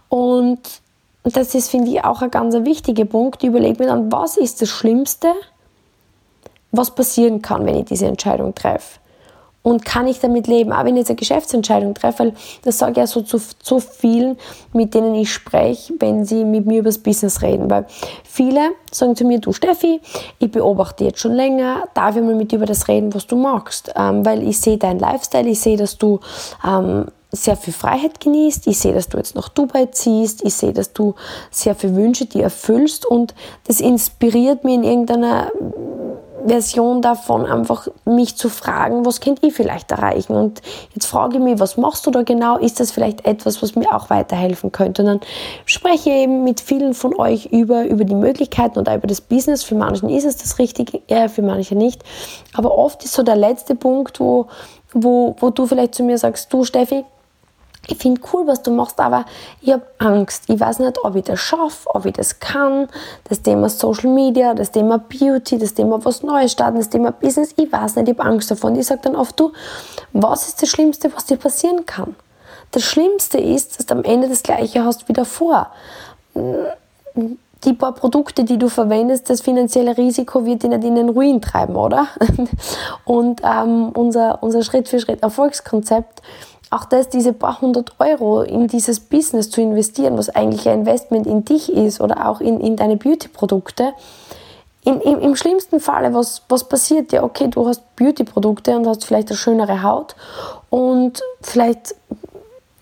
und 0.10 0.60
das 1.36 1.56
ist, 1.56 1.70
finde 1.70 1.92
ich, 1.92 2.04
auch 2.04 2.22
ein 2.22 2.32
ganz 2.32 2.54
wichtiger 2.56 3.06
Punkt. 3.06 3.44
Ich 3.44 3.50
überlege 3.50 3.84
mir 3.84 3.90
dann, 3.90 4.12
was 4.12 4.38
ist 4.38 4.62
das 4.62 4.70
Schlimmste, 4.70 5.34
was 6.72 6.92
passieren 6.92 7.42
kann, 7.42 7.66
wenn 7.66 7.76
ich 7.76 7.86
diese 7.86 8.06
Entscheidung 8.06 8.54
treffe. 8.54 9.00
Und 9.64 9.84
kann 9.84 10.08
ich 10.08 10.20
damit 10.22 10.48
leben, 10.48 10.72
auch 10.72 10.86
wenn 10.86 10.96
ich 10.96 11.00
jetzt 11.00 11.10
eine 11.10 11.18
Geschäftsentscheidung 11.18 11.94
treffe, 11.94 12.20
weil 12.20 12.34
das 12.64 12.78
sage 12.78 12.92
ich 12.92 12.98
ja 13.00 13.08
so 13.08 13.22
zu, 13.22 13.38
zu 13.38 13.82
vielen, 13.82 14.38
mit 14.72 14.94
denen 14.94 15.14
ich 15.16 15.34
spreche, 15.34 15.94
wenn 16.00 16.24
sie 16.24 16.46
mit 16.46 16.66
mir 16.66 16.80
über 16.80 16.88
das 16.90 17.00
Business 17.00 17.42
reden. 17.42 17.70
Weil 17.70 17.86
viele 18.24 18.70
sagen 18.92 19.18
zu 19.18 19.26
mir, 19.26 19.40
du 19.40 19.52
Steffi, 19.52 20.00
ich 20.40 20.52
beobachte 20.52 21.04
jetzt 21.04 21.20
schon 21.20 21.34
länger, 21.34 21.84
darf 21.96 22.16
ich 22.16 22.22
mal 22.22 22.36
mit 22.36 22.54
dir 22.54 22.58
über 22.58 22.66
das 22.66 22.88
reden, 22.88 23.14
was 23.14 23.28
du 23.28 23.36
magst? 23.36 23.92
Ähm, 23.98 24.26
weil 24.26 24.48
ich 24.48 24.62
sehe 24.62 24.78
deinen 24.78 25.00
Lifestyle, 25.00 25.50
ich 25.50 25.60
sehe, 25.60 25.76
dass 25.76 25.98
du 25.98 26.22
ähm, 26.66 27.08
sehr 27.32 27.58
viel 27.58 27.74
Freiheit 27.74 28.20
genießt. 28.20 28.68
Ich 28.68 28.80
sehe, 28.80 28.94
dass 28.94 29.10
du 29.10 29.18
jetzt 29.18 29.36
nach 29.36 29.50
Dubai 29.50 29.88
ziehst. 29.88 30.44
Ich 30.46 30.54
sehe, 30.54 30.74
dass 30.74 30.94
du 30.94 31.16
sehr 31.52 31.76
viele 31.76 31.96
Wünsche 31.96 32.26
dir 32.26 32.44
erfüllst 32.44 33.06
und 33.06 33.36
das 33.66 33.82
inspiriert 33.82 34.64
mich 34.64 34.76
in 34.76 34.84
irgendeiner 34.84 35.52
Version 36.48 37.02
davon, 37.02 37.46
einfach 37.46 37.88
mich 38.06 38.36
zu 38.38 38.50
fragen, 38.50 39.06
was 39.06 39.20
könnt 39.20 39.44
ihr 39.44 39.52
vielleicht 39.52 39.92
erreichen? 39.92 40.34
Und 40.34 40.62
jetzt 40.94 41.08
frage 41.08 41.38
ich 41.38 41.44
mich, 41.44 41.60
was 41.60 41.78
machst 41.78 42.06
du 42.06 42.12
da 42.12 42.24
genau? 42.24 42.58
Ist 42.58 42.80
das 42.80 42.92
vielleicht 42.92 43.26
etwas, 43.26 43.62
was 43.62 43.76
mir 43.76 43.94
auch 43.94 44.10
weiterhelfen 44.10 44.72
könnte? 44.72 45.02
Und 45.02 45.08
dann 45.08 45.20
spreche 45.66 46.10
ich 46.10 46.16
eben 46.16 46.44
mit 46.44 46.62
vielen 46.62 46.94
von 46.94 47.18
euch 47.20 47.48
über, 47.48 47.86
über 47.86 48.06
die 48.06 48.16
Möglichkeiten 48.16 48.80
und 48.80 48.88
auch 48.88 48.96
über 48.96 49.08
das 49.08 49.22
Business. 49.22 49.64
Für 49.64 49.76
manchen 49.76 50.10
ist 50.10 50.26
es 50.26 50.38
das 50.38 50.60
Richtige, 50.60 51.02
äh, 51.08 51.28
für 51.28 51.42
manche 51.42 51.76
nicht. 51.76 52.04
Aber 52.54 52.78
oft 52.78 53.04
ist 53.04 53.14
so 53.14 53.24
der 53.24 53.36
letzte 53.36 53.76
Punkt, 53.76 54.20
wo, 54.20 54.48
wo, 54.94 55.36
wo 55.40 55.50
du 55.50 55.66
vielleicht 55.66 55.96
zu 55.96 56.04
mir 56.04 56.18
sagst, 56.18 56.54
du 56.54 56.64
Steffi, 56.64 57.04
ich 57.88 57.98
finde 57.98 58.22
cool, 58.34 58.46
was 58.48 58.62
du 58.62 58.72
machst, 58.72 59.00
aber 59.00 59.26
ich 59.62 59.72
habe 59.72 59.84
Angst. 59.98 60.44
Ich 60.48 60.60
weiß 60.60 60.80
nicht, 60.80 61.04
ob 61.04 61.16
ich 61.16 61.24
das 61.24 61.40
schaffe, 61.40 61.90
ob 61.94 62.06
ich 62.06 62.14
das 62.14 62.40
kann. 62.40 62.88
Das 63.30 63.42
Thema 63.42 63.70
Social 63.70 64.10
Media, 64.10 64.54
das 64.54 64.72
Thema 64.72 64.98
Beauty, 65.00 65.58
das 65.58 65.74
Thema 65.74 66.04
was 66.04 66.22
Neues 66.22 66.52
starten, 66.52 66.78
das 66.78 66.90
Thema 66.90 67.12
Business. 67.12 67.54
Ich 67.56 67.72
weiß 67.72 67.96
nicht, 67.96 68.10
ich 68.10 68.20
habe 68.20 68.30
Angst 68.30 68.52
davon. 68.52 68.76
Ich 68.76 68.88
sage 68.88 69.02
dann 69.04 69.16
oft, 69.16 69.40
du, 69.40 69.54
was 70.12 70.48
ist 70.48 70.62
das 70.62 70.70
Schlimmste, 70.70 71.14
was 71.16 71.26
dir 71.26 71.38
passieren 71.38 71.86
kann? 71.86 72.16
Das 72.72 72.84
Schlimmste 72.84 73.38
ist, 73.38 73.80
dass 73.80 73.86
du 73.86 73.96
am 73.96 74.04
Ende 74.04 74.28
das 74.28 74.44
Gleiche 74.44 74.84
hast 74.84 75.08
wie 75.08 75.14
davor. 75.14 75.72
Die 77.64 77.74
paar 77.74 77.94
Produkte, 77.94 78.44
die 78.44 78.58
du 78.58 78.68
verwendest, 78.68 79.30
das 79.30 79.42
finanzielle 79.42 79.98
Risiko 79.98 80.46
wird 80.46 80.64
dich 80.64 80.70
nicht 80.70 80.84
in 80.84 80.96
den 80.96 81.10
Ruin 81.10 81.42
treiben, 81.42 81.76
oder? 81.76 82.08
Und 83.06 83.42
ähm, 83.44 83.90
unser, 83.94 84.44
unser 84.44 84.62
Schritt-für-Schritt-Erfolgskonzept 84.62 86.22
auch 86.70 86.86
das, 86.86 87.10
diese 87.10 87.34
paar 87.34 87.62
hundert 87.62 88.00
Euro 88.00 88.42
in 88.42 88.68
dieses 88.68 89.00
Business 89.00 89.50
zu 89.50 89.62
investieren, 89.62 90.18
was 90.18 90.30
eigentlich 90.30 90.68
ein 90.68 90.80
Investment 90.80 91.28
in 91.28 91.46
dich 91.46 91.72
ist 91.72 92.02
oder 92.02 92.28
auch 92.30 92.42
in, 92.42 92.60
in 92.60 92.76
deine 92.76 92.98
Beauty-Produkte, 92.98 93.94
in, 94.84 95.02
im, 95.02 95.20
im 95.20 95.36
schlimmsten 95.36 95.80
Falle, 95.80 96.14
was, 96.14 96.44
was 96.50 96.64
passiert 96.64 97.12
dir? 97.12 97.24
Okay, 97.24 97.48
du 97.50 97.68
hast 97.68 97.96
Beauty-Produkte 97.96 98.76
und 98.76 98.88
hast 98.88 99.06
vielleicht 99.06 99.30
eine 99.30 99.38
schönere 99.38 99.84
Haut 99.84 100.16
und 100.70 101.22
vielleicht 101.42 101.96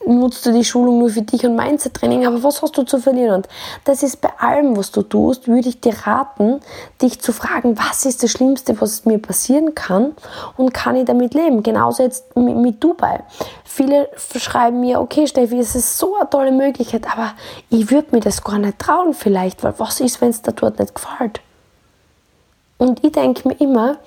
nutzt 0.08 0.46
du 0.46 0.52
die 0.52 0.64
Schulung 0.64 1.00
nur 1.00 1.10
für 1.10 1.22
dich 1.22 1.46
und 1.46 1.56
Mindset-Training, 1.56 2.26
aber 2.26 2.44
was 2.44 2.62
hast 2.62 2.78
du 2.78 2.84
zu 2.84 3.00
verlieren? 3.00 3.36
Und 3.36 3.48
das 3.84 4.04
ist 4.04 4.22
bei 4.22 4.30
allem, 4.38 4.78
was 4.78 4.92
du 4.92 5.02
tust, 5.02 5.48
würde 5.48 5.70
ich 5.70 5.82
dir 5.82 5.94
raten, 6.06 6.60
dich 7.02 7.22
zu 7.22 7.34
fragen, 7.34 7.78
was 7.78 8.06
ist 8.06 8.24
das 8.24 8.32
Schlimmste, 8.32 8.80
was 8.80 9.06
mir 9.06 9.20
passieren 9.20 9.76
kann 9.76 10.16
und 10.58 10.74
kann 10.74 10.96
ich 10.96 11.06
damit 11.06 11.34
leben? 11.34 11.64
Genauso 11.64 12.04
jetzt 12.04 12.36
mit, 12.36 12.56
mit 12.56 12.84
Dubai. 12.84 13.24
Viele 13.64 14.10
schreiben 14.36 14.80
mir, 14.80 15.02
okay 15.02 15.28
Steffi, 15.28 15.60
es 15.60 15.76
ist 15.76 15.98
so 15.98 16.16
eine 16.16 16.30
tolle 16.30 16.52
Möglichkeit, 16.52 17.06
aber 17.12 17.34
ich 17.70 17.92
würde 17.92 18.10
mir 18.12 18.22
das 18.22 18.44
gar 18.44 18.60
nicht 18.60 18.80
trauen 18.80 19.14
vielleicht, 19.14 19.64
weil 19.64 19.74
was 19.78 20.00
ist, 20.00 20.22
wenn 20.22 20.30
es 20.30 20.42
da 20.42 20.52
dort 20.52 20.80
nicht 20.80 20.96
gefällt? 20.96 21.42
Und 22.78 23.04
ich 23.04 23.12
denke 23.12 23.48
mir 23.48 23.56
immer, 23.56 23.98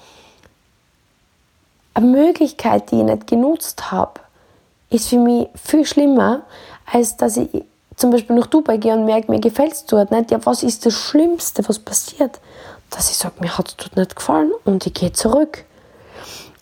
eine 1.94 2.06
Möglichkeit, 2.06 2.90
die 2.90 2.98
ich 2.98 3.04
nicht 3.04 3.26
genutzt 3.26 3.90
habe, 3.90 4.20
ist 4.90 5.08
für 5.08 5.18
mich 5.18 5.48
viel 5.54 5.84
schlimmer, 5.84 6.42
als 6.90 7.16
dass 7.16 7.36
ich 7.36 7.48
zum 7.96 8.10
Beispiel 8.10 8.36
nach 8.36 8.46
Dubai 8.46 8.76
gehe 8.76 8.94
und 8.94 9.04
merke, 9.04 9.30
mir 9.30 9.40
gefällt 9.40 9.72
es 9.72 9.84
dort 9.84 10.10
nicht. 10.10 10.30
Ja, 10.30 10.44
was 10.46 10.62
ist 10.62 10.86
das 10.86 10.94
Schlimmste, 10.94 11.68
was 11.68 11.78
passiert? 11.78 12.40
Dass 12.90 13.10
ich 13.10 13.16
sage, 13.16 13.34
mir 13.40 13.58
hat 13.58 13.68
es 13.68 13.76
dort 13.76 13.96
nicht 13.96 14.16
gefallen 14.16 14.52
und 14.64 14.86
ich 14.86 14.94
gehe 14.94 15.12
zurück. 15.12 15.64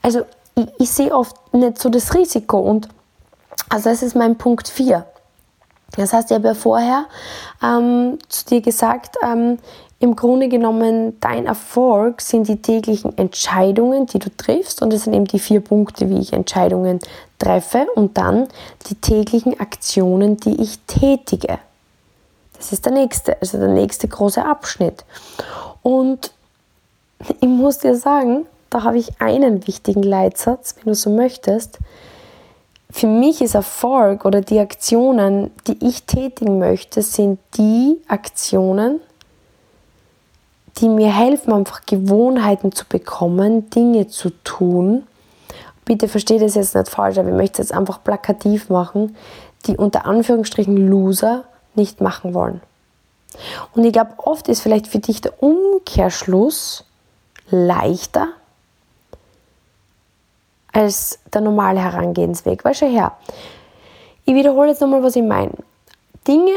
Also 0.02 0.22
ich, 0.54 0.66
ich 0.78 0.90
sehe 0.90 1.14
oft 1.14 1.36
nicht 1.52 1.78
so 1.78 1.88
das 1.88 2.14
Risiko 2.14 2.58
und 2.58 2.88
also 3.68 3.90
das 3.90 4.02
ist 4.02 4.16
mein 4.16 4.36
Punkt 4.36 4.68
4. 4.68 5.04
Das 5.96 6.12
heißt, 6.12 6.30
ich 6.30 6.34
habe 6.34 6.48
ja 6.48 6.54
vorher 6.54 7.06
ähm, 7.62 8.18
zu 8.28 8.46
dir 8.46 8.60
gesagt, 8.60 9.16
ähm, 9.22 9.58
im 9.98 10.14
Grunde 10.14 10.48
genommen, 10.48 11.18
dein 11.20 11.46
Erfolg 11.46 12.20
sind 12.20 12.48
die 12.48 12.60
täglichen 12.60 13.16
Entscheidungen, 13.16 14.06
die 14.06 14.18
du 14.18 14.28
triffst. 14.36 14.82
Und 14.82 14.92
das 14.92 15.04
sind 15.04 15.14
eben 15.14 15.24
die 15.24 15.38
vier 15.38 15.60
Punkte, 15.60 16.10
wie 16.10 16.18
ich 16.18 16.34
Entscheidungen 16.34 16.98
treffe. 17.38 17.86
Und 17.94 18.18
dann 18.18 18.48
die 18.88 18.94
täglichen 18.94 19.58
Aktionen, 19.60 20.36
die 20.36 20.60
ich 20.60 20.78
tätige. 20.86 21.58
Das 22.56 22.72
ist 22.72 22.84
der 22.84 22.92
nächste, 22.92 23.40
also 23.40 23.58
der 23.58 23.68
nächste 23.68 24.08
große 24.08 24.44
Abschnitt. 24.44 25.04
Und 25.82 26.32
ich 27.40 27.48
muss 27.48 27.78
dir 27.78 27.96
sagen, 27.96 28.46
da 28.70 28.82
habe 28.82 28.98
ich 28.98 29.20
einen 29.20 29.66
wichtigen 29.66 30.02
Leitsatz, 30.02 30.74
wenn 30.76 30.92
du 30.92 30.94
so 30.94 31.10
möchtest. 31.10 31.78
Für 32.90 33.06
mich 33.06 33.42
ist 33.42 33.54
Erfolg 33.54 34.24
oder 34.24 34.40
die 34.40 34.58
Aktionen, 34.58 35.50
die 35.66 35.86
ich 35.86 36.04
tätigen 36.04 36.58
möchte, 36.58 37.02
sind 37.02 37.38
die 37.56 38.00
Aktionen, 38.08 39.00
die 40.78 40.88
mir 40.88 41.14
helfen, 41.14 41.52
einfach 41.52 41.84
Gewohnheiten 41.86 42.72
zu 42.72 42.84
bekommen, 42.86 43.70
Dinge 43.70 44.08
zu 44.08 44.30
tun. 44.44 45.06
Bitte 45.86 46.08
versteht 46.08 46.42
das 46.42 46.56
jetzt 46.56 46.74
nicht 46.74 46.90
falsch, 46.90 47.16
aber 47.16 47.28
ich 47.28 47.34
möchte 47.34 47.62
es 47.62 47.68
jetzt 47.68 47.78
einfach 47.78 48.04
plakativ 48.04 48.68
machen, 48.68 49.16
die 49.66 49.76
unter 49.76 50.04
Anführungsstrichen 50.04 50.76
Loser 50.76 51.44
nicht 51.74 52.00
machen 52.00 52.34
wollen. 52.34 52.60
Und 53.74 53.84
ich 53.84 53.92
glaube, 53.92 54.14
oft 54.18 54.48
ist 54.48 54.60
vielleicht 54.60 54.88
für 54.88 54.98
dich 54.98 55.20
der 55.20 55.42
Umkehrschluss 55.42 56.84
leichter 57.50 58.28
als 60.72 61.20
der 61.32 61.40
normale 61.40 61.80
Herangehensweg. 61.80 62.64
Weißt 62.64 62.82
du 62.82 62.86
her? 62.86 63.12
Ich 64.24 64.34
wiederhole 64.34 64.70
jetzt 64.70 64.80
nochmal, 64.80 65.02
was 65.02 65.16
ich 65.16 65.22
meine. 65.22 65.52
Dinge, 66.26 66.52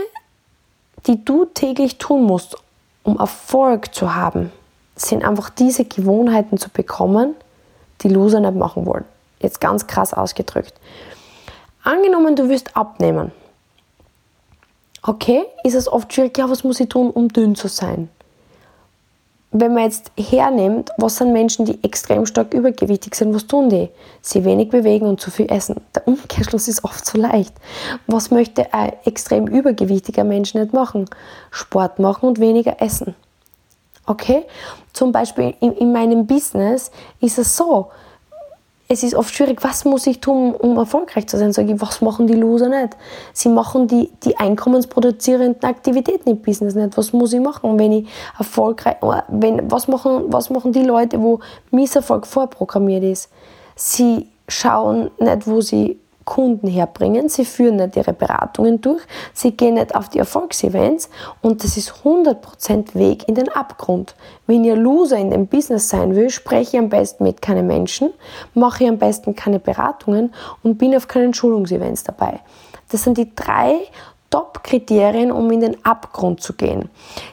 die 1.06 1.24
du 1.24 1.46
täglich 1.46 2.00
tun 2.00 2.24
musst, 2.24 2.58
um 3.04 3.20
Erfolg 3.20 3.94
zu 3.94 4.16
haben, 4.16 4.52
sind 4.96 5.24
einfach 5.24 5.50
diese 5.52 5.86
Gewohnheiten 5.86 6.58
zu 6.58 6.70
bekommen, 6.70 7.36
die 8.02 8.10
Loser 8.10 8.40
nicht 8.40 8.56
machen 8.56 8.86
wollen. 8.86 9.06
Jetzt 9.40 9.62
ganz 9.62 9.88
krass 9.88 10.14
ausgedrückt. 10.14 10.74
Angenommen, 11.84 12.36
du 12.36 12.50
willst 12.50 12.76
abnehmen. 12.76 13.32
Okay, 15.02 15.44
ist 15.64 15.76
es 15.76 15.88
oft 15.88 16.14
schwierig, 16.14 16.38
ja, 16.38 16.50
was 16.50 16.64
muss 16.64 16.80
ich 16.80 16.90
tun, 16.90 17.10
um 17.10 17.30
dünn 17.30 17.56
zu 17.56 17.70
sein? 17.70 18.10
wenn 19.52 19.74
man 19.74 19.84
jetzt 19.84 20.12
hernimmt, 20.18 20.92
was 20.98 21.18
sind 21.18 21.34
Menschen, 21.34 21.66
die 21.66 21.84
extrem 21.84 22.26
stark 22.28 22.54
übergewichtig 22.54 23.16
sind, 23.16 23.34
was 23.34 23.48
tun 23.48 23.70
die? 23.70 23.90
Sie 24.22 24.46
wenig 24.46 24.70
bewegen 24.70 25.08
und 25.08 25.20
zu 25.20 25.32
viel 25.32 25.52
essen. 25.52 25.82
Der 25.96 26.08
Umkehrschluss 26.08 26.68
ist 26.68 26.84
oft 26.84 27.04
so 27.04 27.18
leicht. 27.18 27.54
Was 28.06 28.30
möchte 28.30 28.72
ein 28.74 28.94
extrem 29.06 29.48
übergewichtiger 29.48 30.24
Mensch 30.24 30.54
nicht 30.54 30.74
machen? 30.74 31.06
Sport 31.50 31.98
machen 31.98 32.28
und 32.28 32.40
weniger 32.40 32.80
essen. 32.80 33.16
Okay? 34.06 34.46
Zum 34.94 35.12
Beispiel 35.12 35.56
in, 35.62 35.74
in 35.74 35.92
meinem 35.92 36.28
Business 36.28 36.92
ist 37.20 37.40
es 37.40 37.58
so, 37.58 37.90
es 38.92 39.04
ist 39.04 39.14
oft 39.14 39.36
schwierig, 39.36 39.64
was 39.64 39.86
muss 39.86 40.08
ich 40.08 40.20
tun, 40.20 40.56
um 40.56 40.76
erfolgreich 40.78 41.28
zu 41.28 41.38
sein? 41.38 41.54
Sage 41.54 41.74
ich, 41.74 41.82
was 41.82 42.02
machen 42.02 42.26
die 42.26 42.34
Loser 42.34 42.70
nicht? 42.70 42.98
Sie 43.34 43.48
machen 43.48 43.88
die, 43.88 44.10
die 44.24 44.36
einkommensproduzierenden 44.38 45.64
Aktivitäten 45.64 46.28
im 46.28 46.42
Business 46.42 46.74
nicht. 46.74 46.98
Was 46.98 47.14
muss 47.14 47.32
ich 47.32 47.40
machen, 47.40 47.78
wenn 47.78 47.92
ich 47.92 48.10
erfolgreich, 48.40 48.96
wenn, 49.28 49.70
was 49.70 49.88
machen, 49.88 50.34
was 50.34 50.50
machen 50.50 50.72
die 50.72 50.84
Leute, 50.84 51.22
wo 51.22 51.40
Misserfolg 51.70 52.26
vorprogrammiert 52.26 53.04
ist? 53.04 53.30
Sie 53.76 54.28
schauen 54.48 55.12
nicht, 55.20 55.46
wo 55.46 55.62
sie 55.62 56.00
Kunden 56.30 56.68
herbringen, 56.68 57.28
sie 57.28 57.44
führen 57.44 57.78
nicht 57.78 57.96
ihre 57.96 58.14
Beratungen 58.14 58.80
durch, 58.82 59.02
sie 59.34 59.58
gehen 59.58 59.74
nicht 59.74 59.96
auf 59.96 60.10
die 60.10 60.20
Erfolgsevents 60.20 61.10
und 61.42 61.64
das 61.64 61.76
ist 61.76 61.92
100% 62.04 62.94
Weg 62.94 63.28
in 63.28 63.34
den 63.34 63.50
Abgrund. 63.50 64.14
Wenn 64.46 64.64
ihr 64.64 64.76
Loser 64.76 65.18
in 65.18 65.32
dem 65.32 65.48
Business 65.48 65.90
sein 65.90 66.16
will, 66.16 66.30
spreche 66.30 66.78
ich 66.78 66.78
am 66.78 66.90
besten 66.90 67.24
mit 67.24 67.42
keinen 67.42 67.66
Menschen, 67.66 68.12
mache 68.54 68.84
ich 68.84 68.90
am 68.92 69.00
besten 69.00 69.36
keine 69.36 69.58
Beratungen 69.58 70.32
und 70.62 70.78
bin 70.78 70.96
auf 70.96 71.08
keinen 71.08 71.34
Schulungsevents 71.34 72.04
dabei. 72.04 72.42
Das 72.92 73.04
sind 73.04 73.18
die 73.18 73.34
drei 73.34 73.80
Top-Kriterien, 74.30 75.32
um 75.32 75.50
in 75.50 75.62
den 75.62 75.84
Abgrund 75.84 76.44
zu 76.44 76.54
gehen. 76.54 76.90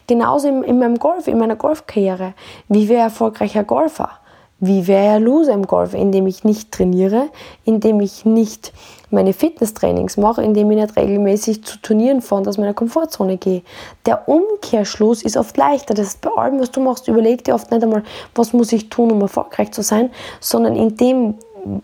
Genauso 0.06 0.48
in, 0.48 0.62
in 0.62 0.78
meinem 0.78 0.98
Golf, 0.98 1.26
in 1.26 1.36
meiner 1.36 1.56
Golfkarriere. 1.56 2.32
Wie 2.68 2.88
wäre 2.88 3.02
erfolgreicher 3.02 3.62
Golfer? 3.62 4.08
Wie 4.58 4.86
wäre 4.86 5.04
er 5.04 5.20
Loser 5.20 5.52
im 5.52 5.66
Golf, 5.66 5.92
indem 5.92 6.26
ich 6.26 6.42
nicht 6.42 6.72
trainiere, 6.72 7.28
indem 7.64 8.00
ich 8.00 8.24
nicht 8.24 8.72
meine 9.10 9.34
Fitnesstrainings 9.34 10.16
mache, 10.16 10.42
indem 10.42 10.70
ich 10.70 10.78
nicht 10.78 10.96
regelmäßig 10.96 11.62
zu 11.62 11.78
Turnieren 11.82 12.22
fahre, 12.22 12.48
aus 12.48 12.56
meiner 12.56 12.72
Komfortzone 12.72 13.36
gehe. 13.36 13.62
Der 14.06 14.28
Umkehrschluss 14.28 15.22
ist 15.22 15.36
oft 15.36 15.56
leichter. 15.56 15.92
Das 15.92 16.08
ist 16.08 16.20
bei 16.22 16.30
allem, 16.30 16.58
was 16.58 16.70
du 16.70 16.80
machst, 16.80 17.06
überleg 17.06 17.44
dir 17.44 17.54
oft 17.54 17.70
nicht 17.70 17.82
einmal, 17.82 18.02
was 18.34 18.54
muss 18.54 18.72
ich 18.72 18.88
tun, 18.88 19.12
um 19.12 19.20
erfolgreich 19.20 19.72
zu 19.72 19.82
sein, 19.82 20.10
sondern 20.40 20.74
in 20.74 20.96
dem, 20.96 21.34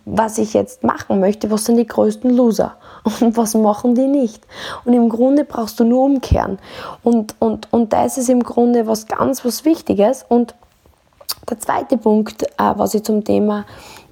was 0.06 0.38
ich 0.38 0.54
jetzt 0.54 0.82
machen 0.82 1.20
möchte, 1.20 1.50
was 1.50 1.66
sind 1.66 1.76
die 1.76 1.86
größten 1.86 2.30
Loser 2.30 2.76
und 3.04 3.36
was 3.36 3.54
machen 3.54 3.94
die 3.94 4.06
nicht. 4.06 4.46
Und 4.86 4.94
im 4.94 5.10
Grunde 5.10 5.44
brauchst 5.44 5.78
du 5.78 5.84
nur 5.84 6.04
umkehren. 6.04 6.58
Und, 7.02 7.34
und, 7.38 7.70
und 7.70 7.92
da 7.92 8.06
ist 8.06 8.16
es 8.16 8.30
im 8.30 8.42
Grunde 8.42 8.86
was 8.86 9.06
ganz 9.06 9.44
was 9.44 9.66
Wichtiges 9.66 10.24
und 10.26 10.54
der 11.48 11.58
zweite 11.58 11.96
Punkt, 11.96 12.42
äh, 12.42 12.46
was 12.76 12.94
ich 12.94 13.02
zum 13.02 13.24
Thema 13.24 13.64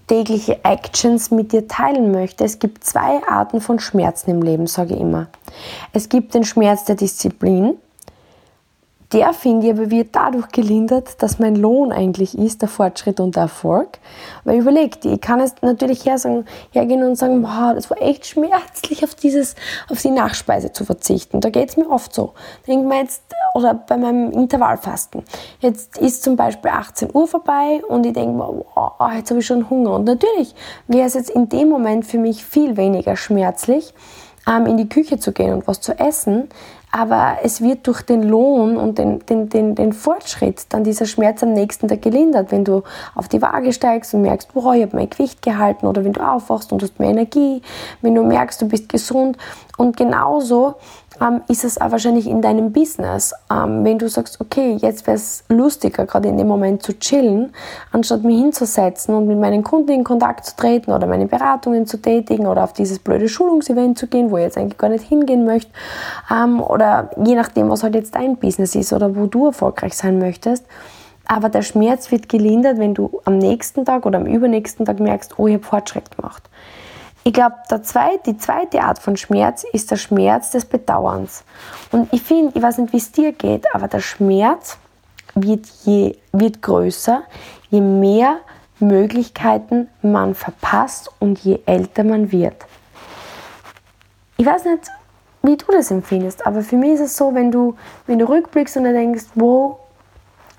tägliche 0.07 0.65
Actions 0.65 1.31
mit 1.31 1.53
dir 1.53 1.69
teilen 1.69 2.11
möchte. 2.11 2.45
Es 2.45 2.59
gibt 2.59 2.83
zwei 2.83 3.23
Arten 3.29 3.61
von 3.61 3.79
Schmerzen 3.79 4.31
im 4.31 4.43
Leben, 4.43 4.67
sage 4.67 4.95
ich 4.95 5.01
immer. 5.01 5.29
Es 5.93 6.09
gibt 6.09 6.35
den 6.35 6.43
Schmerz 6.43 6.85
der 6.85 6.97
Disziplin, 6.97 7.77
der, 9.13 9.33
finde 9.33 9.67
ich, 9.67 9.73
aber 9.73 9.91
wird 9.91 10.15
dadurch 10.15 10.49
gelindert, 10.49 11.21
dass 11.21 11.41
mein 11.41 11.57
Lohn 11.57 11.91
eigentlich 11.91 12.39
ist, 12.39 12.63
der 12.63 12.69
Fortschritt 12.69 13.19
und 13.19 13.35
der 13.35 13.45
Erfolg. 13.45 13.99
Weil 14.45 14.61
überleg 14.61 15.01
dir, 15.01 15.15
ich 15.15 15.21
kann 15.21 15.41
jetzt 15.41 15.63
natürlich 15.63 16.07
her 16.07 16.17
sagen, 16.17 16.45
hergehen 16.71 17.03
und 17.03 17.17
sagen, 17.17 17.43
wow, 17.43 17.75
das 17.75 17.91
war 17.91 18.01
echt 18.01 18.27
schmerzlich, 18.27 19.03
auf, 19.03 19.17
dieses, 19.17 19.57
auf 19.91 20.01
die 20.01 20.11
Nachspeise 20.11 20.73
zu 20.73 20.85
verzichten. 20.85 21.41
Da 21.41 21.51
geht 21.51 21.71
es 21.71 21.77
mir 21.77 21.91
oft 21.91 22.15
so. 22.15 22.35
Denk 22.69 22.87
mal 22.87 23.03
jetzt, 23.03 23.23
oder 23.55 23.75
bei 23.75 23.97
meinem 23.97 24.31
Intervallfasten. 24.31 25.25
Jetzt 25.59 25.99
ist 25.99 26.23
zum 26.23 26.37
Beispiel 26.37 26.71
18 26.71 27.11
Uhr 27.13 27.27
vorbei 27.27 27.83
und 27.89 28.07
ich 28.07 28.13
denke 28.13 28.37
mir, 28.37 28.65
wow, 28.75 28.93
jetzt 29.17 29.31
habe 29.31 29.41
ich 29.41 29.47
schon 29.47 29.69
Hunger. 29.69 29.97
Und 29.97 30.05
natürlich 30.05 30.55
wäre 30.87 31.07
es 31.07 31.15
jetzt 31.15 31.31
in 31.31 31.49
dem 31.49 31.69
Moment 31.69 32.07
für 32.07 32.19
mich 32.19 32.45
viel 32.45 32.77
weniger 32.77 33.17
schmerzlich, 33.17 33.93
ähm, 34.49 34.67
in 34.67 34.77
die 34.77 34.89
Küche 34.89 35.19
zu 35.19 35.33
gehen 35.33 35.53
und 35.53 35.67
was 35.67 35.81
zu 35.81 35.99
essen, 35.99 36.49
aber 36.93 37.39
es 37.45 37.61
wird 37.61 37.87
durch 37.87 38.03
den 38.03 38.23
Lohn 38.23 38.77
und 38.77 38.99
den, 38.99 39.21
den, 39.27 39.49
den, 39.49 39.75
den 39.75 39.93
Fortschritt 39.93 40.67
dann 40.71 40.83
dieser 40.83 41.07
Schmerz 41.07 41.43
am 41.43 41.53
nächsten 41.53 41.87
Tag 41.87 42.03
gelindert. 42.03 42.51
Wenn 42.51 42.65
du 42.65 42.83
auf 43.15 43.29
die 43.29 43.41
Waage 43.41 43.73
steigst 43.73 44.13
und 44.13 44.23
merkst, 44.23 44.53
boah, 44.53 44.75
ich 44.75 44.83
habe 44.83 44.97
mein 44.97 45.09
Gewicht 45.09 45.41
gehalten 45.43 45.87
oder 45.87 46.05
wenn 46.05 46.13
du 46.13 46.21
aufwachst 46.21 46.73
und 46.73 46.83
hast 46.83 46.99
mehr 46.99 47.11
Energie, 47.11 47.63
wenn 48.03 48.15
du 48.15 48.25
merkst, 48.25 48.61
du 48.61 48.69
bist 48.69 48.89
gesund. 48.89 49.37
Und 49.77 49.97
genauso 49.97 50.75
ähm, 51.21 51.43
ist 51.49 51.65
es 51.65 51.81
auch 51.81 51.91
wahrscheinlich 51.91 52.27
in 52.27 52.41
deinem 52.41 52.73
Business. 52.73 53.35
Ähm, 53.51 53.85
wenn 53.85 53.99
du 53.99 54.09
sagst, 54.09 54.41
okay, 54.41 54.77
jetzt 54.81 55.07
wäre 55.07 55.17
es 55.17 55.45
lustiger, 55.49 56.07
gerade 56.07 56.29
in 56.29 56.39
dem 56.39 56.49
Moment 56.49 56.83
zu 56.83 56.99
chillen, 56.99 57.53
anstatt 57.93 58.25
mich 58.25 58.39
hinzusetzen 58.39 59.15
und 59.15 59.27
mit 59.27 59.39
meinen 59.39 59.63
Kunden 59.63 59.91
in 59.91 60.05
Kontakt 60.05 60.47
zu 60.47 60.57
treten 60.57 60.93
oder 60.93 61.07
meine 61.07 61.27
Beratungen 61.27 61.87
zu 61.87 61.99
tätigen 61.99 62.47
oder 62.47 62.65
auf 62.65 62.73
dieses 62.73 62.99
blöde 62.99 63.29
Schulungsevent 63.29 63.99
zu 63.99 64.07
gehen, 64.07 64.31
wo 64.31 64.39
ich 64.39 64.45
jetzt 64.45 64.59
eigentlich 64.59 64.79
gar 64.79 64.89
nicht 64.89 65.05
hingehen 65.05 65.45
möchte, 65.45 65.71
ähm, 66.31 66.61
oder 66.61 67.11
je 67.25 67.35
nachdem, 67.35 67.71
was 67.71 67.83
halt 67.83 67.95
jetzt 67.95 68.15
dein 68.15 68.37
Business 68.37 68.75
ist 68.75 68.93
oder 68.93 69.15
wo 69.15 69.27
du 69.27 69.47
erfolgreich 69.47 69.97
sein 69.97 70.19
möchtest, 70.19 70.65
aber 71.27 71.49
der 71.49 71.63
Schmerz 71.63 72.11
wird 72.11 72.29
gelindert, 72.29 72.79
wenn 72.79 72.95
du 72.95 73.21
am 73.25 73.39
nächsten 73.39 73.85
Tag 73.85 74.05
oder 74.05 74.19
am 74.19 74.27
übernächsten 74.27 74.85
Tag 74.85 74.99
merkst, 74.99 75.39
oh, 75.39 75.47
ich 75.47 75.55
habe 75.55 75.65
Fortschritt 75.65 76.17
gemacht. 76.17 76.51
Ich 77.23 77.33
glaube, 77.35 77.57
die 78.27 78.37
zweite 78.39 78.83
Art 78.83 78.99
von 78.99 79.17
Schmerz 79.17 79.65
ist 79.73 79.91
der 79.91 79.97
Schmerz 79.97 80.51
des 80.53 80.65
Bedauerns. 80.65 81.45
Und 81.93 82.13
ich 82.13 82.23
finde, 82.23 82.53
ich 82.57 82.63
weiß 82.63 82.79
nicht, 82.79 82.93
wie 82.93 82.99
es 82.99 83.13
dir 83.13 83.33
geht, 83.33 83.75
aber 83.75 83.89
der 83.89 84.01
Schmerz 84.01 84.79
wird, 85.35 85.67
je, 85.85 86.17
wird 86.33 86.63
größer, 86.63 87.23
je 87.69 87.81
mehr 87.81 88.39
Möglichkeiten 88.79 89.89
man 90.01 90.35
verpasst 90.35 91.11
und 91.19 91.39
je 91.41 91.61
älter 91.67 92.05
man 92.05 92.33
wird. 92.33 92.57
Ich 94.39 94.47
weiß 94.47 94.65
nicht, 94.65 94.91
wie 95.43 95.57
du 95.57 95.67
das 95.71 95.91
empfindest, 95.91 96.47
aber 96.47 96.63
für 96.63 96.77
mich 96.77 96.93
ist 96.93 97.01
es 97.01 97.17
so, 97.17 97.35
wenn 97.35 97.51
du, 97.51 97.77
wenn 98.07 98.19
du 98.19 98.29
rückblickst 98.29 98.79
und 98.79 98.85
denkst, 98.85 99.27
wow, 99.35 99.79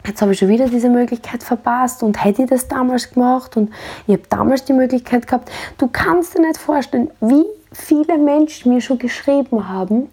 jetzt 0.05 0.21
habe 0.21 0.31
ich 0.33 0.39
schon 0.39 0.47
wieder 0.47 0.67
diese 0.67 0.89
Möglichkeit 0.89 1.43
verpasst 1.43 2.03
und 2.03 2.23
hätte 2.23 2.43
ich 2.43 2.49
das 2.49 2.67
damals 2.67 3.11
gemacht 3.11 3.57
und 3.57 3.71
ich 4.07 4.13
habe 4.13 4.23
damals 4.29 4.65
die 4.65 4.73
Möglichkeit 4.73 5.27
gehabt. 5.27 5.51
Du 5.77 5.87
kannst 5.91 6.35
dir 6.35 6.41
nicht 6.41 6.57
vorstellen, 6.57 7.09
wie 7.19 7.45
viele 7.71 8.17
Menschen 8.17 8.73
mir 8.73 8.81
schon 8.81 8.97
geschrieben 8.97 9.69
haben, 9.69 10.09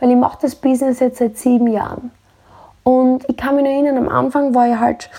weil 0.00 0.10
ich 0.10 0.16
mache 0.16 0.38
das 0.42 0.54
Business 0.54 1.00
jetzt 1.00 1.18
seit 1.18 1.38
sieben 1.38 1.68
Jahren. 1.68 2.10
Und 2.82 3.28
ich 3.28 3.36
kann 3.36 3.54
mich 3.54 3.64
noch 3.64 3.70
erinnern, 3.70 3.98
am 3.98 4.08
Anfang 4.08 4.54
war 4.54 4.68
ich 4.68 4.78
halt, 4.78 5.10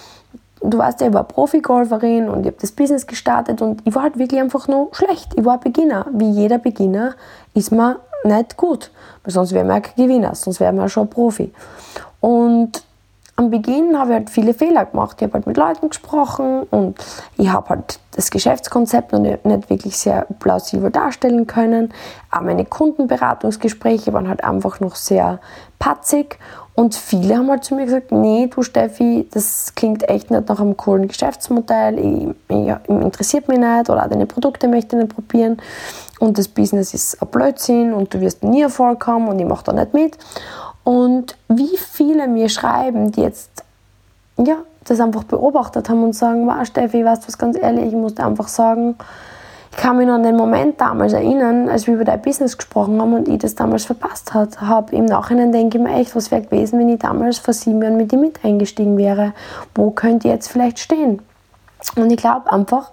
du 0.62 0.78
weißt 0.78 1.02
ja, 1.02 1.08
ich 1.08 1.14
war 1.14 1.24
Profi-Golferin 1.24 2.28
und 2.28 2.42
ich 2.42 2.48
habe 2.48 2.58
das 2.60 2.72
Business 2.72 3.06
gestartet 3.06 3.62
und 3.62 3.82
ich 3.86 3.94
war 3.94 4.04
halt 4.04 4.18
wirklich 4.18 4.42
einfach 4.42 4.68
nur 4.68 4.90
schlecht. 4.92 5.34
Ich 5.36 5.46
war 5.46 5.60
Beginner. 5.60 6.08
Wie 6.12 6.30
jeder 6.30 6.58
Beginner 6.58 7.14
ist 7.54 7.72
man 7.72 7.98
nicht 8.24 8.58
gut, 8.58 8.92
weil 9.24 9.34
sonst 9.34 9.54
wäre 9.54 9.66
man 9.66 9.78
ja 9.78 9.82
kein 9.82 10.04
Gewinner, 10.04 10.36
sonst 10.36 10.60
wäre 10.60 10.74
man 10.74 10.90
schon 10.90 11.10
Profi. 11.10 11.54
Und 12.20 12.84
am 13.40 13.50
Beginn 13.52 13.98
habe 13.98 14.10
ich 14.12 14.16
halt 14.16 14.30
viele 14.30 14.54
Fehler 14.54 14.86
gemacht. 14.86 15.16
Ich 15.18 15.24
habe 15.24 15.36
halt 15.36 15.48
mit 15.48 15.56
Leuten 15.56 15.88
gesprochen 15.88 16.64
und 16.64 16.98
ich 17.38 17.50
habe 17.50 17.70
halt 17.70 18.00
das 18.12 18.32
Geschäftskonzept 18.32 19.14
noch 19.14 19.20
nicht 19.22 19.70
wirklich 19.70 19.98
sehr 19.98 20.28
plausibel 20.40 20.92
darstellen 20.92 21.48
können. 21.48 21.94
Auch 22.32 22.42
meine 22.42 22.66
Kundenberatungsgespräche 22.66 24.12
waren 24.12 24.28
halt 24.28 24.44
einfach 24.44 24.82
noch 24.82 24.98
sehr 24.98 25.40
patzig 25.80 26.38
und 26.76 26.96
viele 26.96 27.38
haben 27.38 27.50
halt 27.50 27.64
zu 27.64 27.76
mir 27.76 27.86
gesagt, 27.86 28.12
nee, 28.12 28.48
du 28.54 28.62
Steffi, 28.62 29.26
das 29.32 29.74
klingt 29.74 30.10
echt 30.10 30.32
nicht 30.32 30.50
nach 30.50 30.60
einem 30.60 30.76
coolen 30.76 31.08
Geschäftsmodell, 31.08 31.98
ich, 31.98 32.36
ich, 32.50 32.90
interessiert 32.90 33.48
mich 33.48 33.60
nicht 33.60 33.90
oder 33.90 34.06
deine 34.10 34.26
Produkte 34.26 34.68
möchte 34.68 34.98
ich 34.98 35.04
nicht 35.04 35.16
probieren 35.16 35.62
und 36.20 36.38
das 36.38 36.50
Business 36.50 36.94
ist 36.94 37.22
ein 37.22 37.30
Blödsinn 37.30 37.94
und 37.94 38.14
du 38.14 38.20
wirst 38.20 38.44
nie 38.44 38.64
Erfolg 38.64 39.08
haben 39.08 39.30
und 39.30 39.40
ich 39.40 39.46
mache 39.46 39.64
da 39.64 39.72
nicht 39.72 39.94
mit. 39.94 40.18
Und 40.84 41.38
wie 41.48 41.78
viele 41.78 42.28
mir 42.28 42.50
schreiben, 42.50 43.12
die 43.12 43.22
jetzt 43.22 43.64
ja, 44.38 44.58
das 44.86 45.00
einfach 45.00 45.24
beobachtet 45.24 45.90
haben 45.90 46.04
und 46.04 46.14
sagen, 46.14 46.48
wow 46.48 46.66
Steffi, 46.66 47.04
weißt 47.04 47.24
du 47.24 47.28
was 47.28 47.38
ganz 47.38 47.58
ehrlich, 47.58 47.88
ich 47.88 47.94
muss 47.94 48.16
dir 48.16 48.26
einfach 48.26 48.48
sagen, 48.48 48.96
ich 49.72 49.78
kann 49.78 49.98
mich 49.98 50.08
noch 50.08 50.16
an 50.16 50.24
den 50.24 50.36
Moment 50.36 50.82
damals 50.82 51.14
erinnern, 51.14 51.70
als 51.70 51.86
wir 51.86 51.94
über 51.94 52.04
dein 52.04 52.22
Business 52.22 52.58
gesprochen 52.58 53.00
haben 53.00 53.14
und 53.14 53.28
ich 53.28 53.38
das 53.38 53.54
damals 53.56 53.86
verpasst 53.86 54.34
habe. 54.34 54.96
Im 54.96 55.06
Nachhinein 55.06 55.52
denke 55.52 55.78
ich 55.78 55.84
mir 55.84 55.94
echt, 55.94 56.16
was 56.16 56.32
wäre 56.32 56.42
gewesen, 56.42 56.80
wenn 56.80 56.90
ich 56.90 57.00
damals 57.00 57.38
vor 57.38 57.54
sieben 57.54 57.82
Jahren 57.82 57.98
mit 57.98 58.12
dir 58.12 58.18
mit 58.18 58.44
eingestiegen 58.44 58.98
wäre. 58.98 59.34
Wo 59.76 59.92
könnte 59.92 60.28
ich 60.28 60.34
jetzt 60.34 60.48
vielleicht 60.48 60.80
stehen? 60.80 61.22
Und 61.96 62.12
ich 62.12 62.18
glaube 62.18 62.52
einfach, 62.52 62.92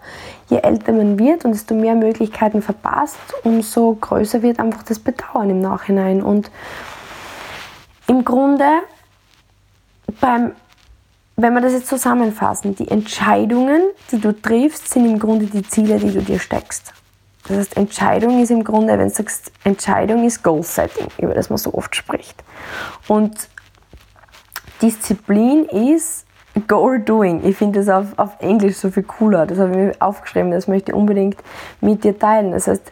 je 0.48 0.58
älter 0.58 0.92
man 0.92 1.18
wird 1.18 1.44
und 1.44 1.52
desto 1.52 1.74
mehr 1.74 1.94
Möglichkeiten 1.94 2.62
verpasst, 2.62 3.18
umso 3.42 3.96
größer 4.00 4.42
wird 4.42 4.60
einfach 4.60 4.84
das 4.84 4.98
Bedauern 4.98 5.50
im 5.50 5.60
Nachhinein. 5.60 6.22
Und 6.22 6.50
im 8.08 8.24
Grunde, 8.24 8.82
beim, 10.20 10.52
wenn 11.36 11.52
wir 11.54 11.60
das 11.60 11.72
jetzt 11.72 11.88
zusammenfassen, 11.88 12.74
die 12.74 12.88
Entscheidungen, 12.88 13.82
die 14.10 14.20
du 14.20 14.32
triffst, 14.32 14.88
sind 14.90 15.06
im 15.06 15.18
Grunde 15.18 15.46
die 15.46 15.62
Ziele, 15.62 15.98
die 15.98 16.12
du 16.12 16.22
dir 16.22 16.38
steckst. 16.38 16.92
Das 17.48 17.58
heißt, 17.58 17.76
Entscheidung 17.76 18.42
ist 18.42 18.50
im 18.50 18.64
Grunde, 18.64 18.98
wenn 18.98 19.08
du 19.08 19.14
sagst, 19.14 19.52
Entscheidung 19.64 20.24
ist 20.24 20.42
Goal-Setting, 20.42 21.08
über 21.18 21.34
das 21.34 21.48
man 21.48 21.58
so 21.58 21.74
oft 21.74 21.94
spricht. 21.94 22.42
Und 23.06 23.48
Disziplin 24.82 25.64
ist 25.66 26.26
Goal-Doing. 26.66 27.44
Ich 27.44 27.56
finde 27.56 27.80
das 27.80 27.88
auf, 27.88 28.06
auf 28.18 28.40
Englisch 28.40 28.76
so 28.76 28.90
viel 28.90 29.04
cooler. 29.04 29.46
Das 29.46 29.58
habe 29.58 29.70
ich 29.70 29.76
mir 29.76 29.92
aufgeschrieben, 30.00 30.50
das 30.50 30.66
möchte 30.68 30.92
ich 30.92 30.96
unbedingt 30.96 31.36
mit 31.80 32.02
dir 32.02 32.18
teilen. 32.18 32.52
Das 32.52 32.66
heißt, 32.66 32.90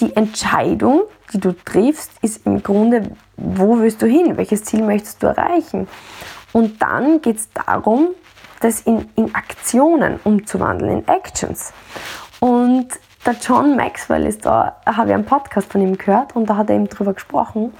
die 0.00 0.16
Entscheidung, 0.16 1.02
die 1.32 1.40
du 1.40 1.52
triffst, 1.52 2.12
ist 2.22 2.46
im 2.46 2.62
Grunde, 2.62 3.10
wo 3.36 3.78
willst 3.78 4.02
du 4.02 4.06
hin? 4.06 4.36
Welches 4.36 4.64
Ziel 4.64 4.82
möchtest 4.82 5.22
du 5.22 5.28
erreichen? 5.28 5.88
Und 6.52 6.80
dann 6.80 7.20
geht 7.20 7.36
es 7.36 7.48
darum, 7.52 8.08
das 8.60 8.80
in, 8.82 9.08
in 9.16 9.34
Aktionen 9.34 10.20
umzuwandeln, 10.24 10.98
in 10.98 11.08
Actions. 11.08 11.72
Und 12.40 12.88
der 13.26 13.34
John 13.34 13.76
Maxwell 13.76 14.26
ist 14.26 14.44
da, 14.44 14.76
habe 14.86 15.08
ich 15.08 15.14
einen 15.14 15.24
Podcast 15.24 15.72
von 15.72 15.80
ihm 15.80 15.96
gehört 15.96 16.36
und 16.36 16.46
da 16.46 16.56
hat 16.56 16.68
er 16.68 16.76
eben 16.76 16.88
darüber 16.88 17.14
gesprochen, 17.14 17.72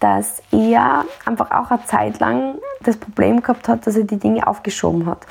dass 0.00 0.42
er 0.50 1.04
einfach 1.24 1.50
auch 1.50 1.70
eine 1.70 1.84
Zeit 1.86 2.18
lang 2.18 2.56
das 2.82 2.96
Problem 2.96 3.40
gehabt 3.40 3.68
hat, 3.68 3.86
dass 3.86 3.96
er 3.96 4.04
die 4.04 4.18
Dinge 4.18 4.46
aufgeschoben 4.46 5.06
hat. 5.06 5.26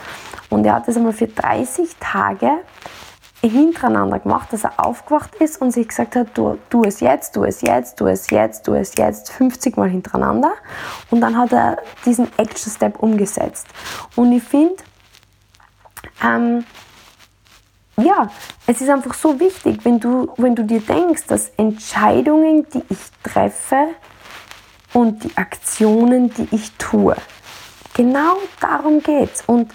Und 0.49 0.65
er 0.65 0.75
hat 0.75 0.87
das 0.87 0.97
einmal 0.97 1.13
für 1.13 1.27
30 1.27 1.95
Tage 1.99 2.51
hintereinander 3.49 4.19
gemacht, 4.19 4.53
dass 4.53 4.63
er 4.63 4.73
aufgewacht 4.77 5.35
ist 5.35 5.61
und 5.61 5.71
sich 5.71 5.87
gesagt 5.87 6.15
hat, 6.15 6.37
du, 6.37 6.57
tu 6.69 6.83
es 6.83 6.99
jetzt, 6.99 7.33
tu 7.33 7.43
es 7.43 7.61
jetzt, 7.61 7.97
tu 7.97 8.07
es 8.07 8.29
jetzt, 8.29 8.65
tu 8.65 8.73
es 8.73 8.95
jetzt, 8.95 9.31
50 9.31 9.77
Mal 9.77 9.89
hintereinander. 9.89 10.53
Und 11.09 11.21
dann 11.21 11.37
hat 11.37 11.51
er 11.51 11.77
diesen 12.05 12.27
Action 12.37 12.71
Step 12.71 12.99
umgesetzt. 12.99 13.67
Und 14.15 14.31
ich 14.31 14.43
finde, 14.43 14.75
ähm, 16.23 16.63
ja, 17.97 18.29
es 18.67 18.81
ist 18.81 18.89
einfach 18.89 19.13
so 19.13 19.39
wichtig, 19.39 19.79
wenn 19.83 19.99
du, 19.99 20.31
wenn 20.37 20.55
du 20.55 20.63
dir 20.63 20.81
denkst, 20.81 21.25
dass 21.27 21.49
Entscheidungen, 21.57 22.67
die 22.73 22.83
ich 22.89 22.99
treffe 23.23 23.87
und 24.93 25.23
die 25.23 25.37
Aktionen, 25.37 26.33
die 26.33 26.47
ich 26.51 26.71
tue, 26.73 27.15
genau 27.93 28.37
darum 28.59 29.01
geht's. 29.01 29.43
Und 29.45 29.71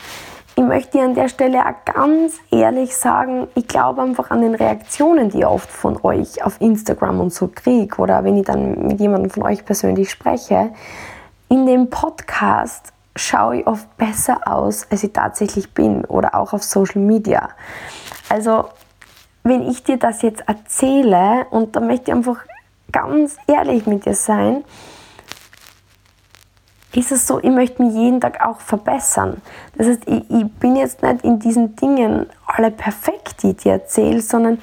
ich 0.58 0.64
möchte 0.64 0.96
dir 0.96 1.04
an 1.04 1.14
der 1.14 1.28
Stelle 1.28 1.60
auch 1.66 1.84
ganz 1.84 2.40
ehrlich 2.50 2.96
sagen, 2.96 3.46
ich 3.54 3.68
glaube 3.68 4.00
einfach 4.00 4.30
an 4.30 4.40
den 4.40 4.54
Reaktionen, 4.54 5.28
die 5.28 5.40
ich 5.40 5.46
oft 5.46 5.70
von 5.70 6.02
euch 6.02 6.42
auf 6.42 6.58
Instagram 6.62 7.20
und 7.20 7.32
so 7.32 7.50
kriege 7.54 7.94
oder 7.98 8.24
wenn 8.24 8.38
ich 8.38 8.46
dann 8.46 8.86
mit 8.86 8.98
jemandem 8.98 9.30
von 9.30 9.42
euch 9.42 9.66
persönlich 9.66 10.10
spreche. 10.10 10.70
In 11.50 11.66
dem 11.66 11.90
Podcast 11.90 12.94
schaue 13.14 13.58
ich 13.58 13.66
oft 13.66 13.94
besser 13.98 14.40
aus, 14.46 14.86
als 14.90 15.04
ich 15.04 15.12
tatsächlich 15.12 15.74
bin 15.74 16.06
oder 16.06 16.34
auch 16.34 16.54
auf 16.54 16.62
Social 16.62 17.02
Media. 17.02 17.50
Also, 18.30 18.64
wenn 19.42 19.68
ich 19.68 19.84
dir 19.84 19.98
das 19.98 20.22
jetzt 20.22 20.48
erzähle 20.48 21.46
und 21.50 21.76
da 21.76 21.80
möchte 21.80 22.10
ich 22.10 22.16
einfach 22.16 22.38
ganz 22.92 23.36
ehrlich 23.46 23.86
mit 23.86 24.06
dir 24.06 24.14
sein, 24.14 24.64
ist 26.96 27.12
es 27.12 27.26
so, 27.26 27.38
ich 27.38 27.50
möchte 27.50 27.82
mich 27.82 27.94
jeden 27.94 28.20
Tag 28.20 28.44
auch 28.44 28.60
verbessern. 28.60 29.42
Das 29.76 29.86
heißt, 29.86 30.02
ich, 30.06 30.30
ich 30.30 30.52
bin 30.54 30.76
jetzt 30.76 31.02
nicht 31.02 31.24
in 31.24 31.38
diesen 31.38 31.76
Dingen 31.76 32.26
alle 32.46 32.70
perfekt, 32.70 33.42
die 33.42 33.50
ich 33.50 33.56
dir 33.58 33.72
erzähle, 33.72 34.20
sondern 34.20 34.58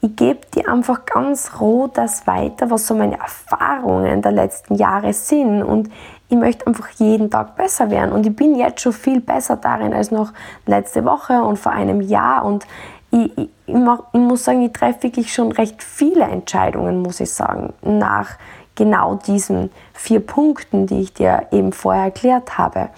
ich 0.00 0.14
gebe 0.14 0.40
dir 0.54 0.68
einfach 0.70 1.04
ganz 1.04 1.60
roh 1.60 1.88
das 1.88 2.26
weiter, 2.26 2.70
was 2.70 2.86
so 2.86 2.94
meine 2.94 3.18
Erfahrungen 3.18 4.22
der 4.22 4.32
letzten 4.32 4.74
Jahre 4.74 5.12
sind. 5.12 5.62
Und 5.62 5.90
ich 6.28 6.36
möchte 6.36 6.66
einfach 6.66 6.90
jeden 6.90 7.30
Tag 7.30 7.56
besser 7.56 7.90
werden. 7.90 8.12
Und 8.12 8.26
ich 8.26 8.34
bin 8.34 8.56
jetzt 8.56 8.80
schon 8.80 8.92
viel 8.92 9.20
besser 9.20 9.56
darin 9.56 9.94
als 9.94 10.10
noch 10.10 10.32
letzte 10.66 11.04
Woche 11.04 11.42
und 11.42 11.58
vor 11.58 11.72
einem 11.72 12.00
Jahr. 12.00 12.44
Und 12.44 12.66
ich, 13.10 13.38
ich, 13.38 13.48
ich, 13.66 13.74
mach, 13.74 14.00
ich 14.12 14.20
muss 14.20 14.44
sagen, 14.44 14.62
ich 14.62 14.72
treffe 14.72 15.04
wirklich 15.04 15.32
schon 15.32 15.52
recht 15.52 15.82
viele 15.82 16.24
Entscheidungen, 16.24 17.02
muss 17.02 17.20
ich 17.20 17.32
sagen, 17.32 17.72
nach 17.82 18.36
genau 18.76 19.16
diesen 19.16 19.70
vier 19.92 20.20
Punkten, 20.20 20.86
die 20.86 21.00
ich 21.00 21.12
dir 21.12 21.48
eben 21.50 21.72
vorher 21.72 22.04
erklärt 22.04 22.58
habe. 22.58 22.90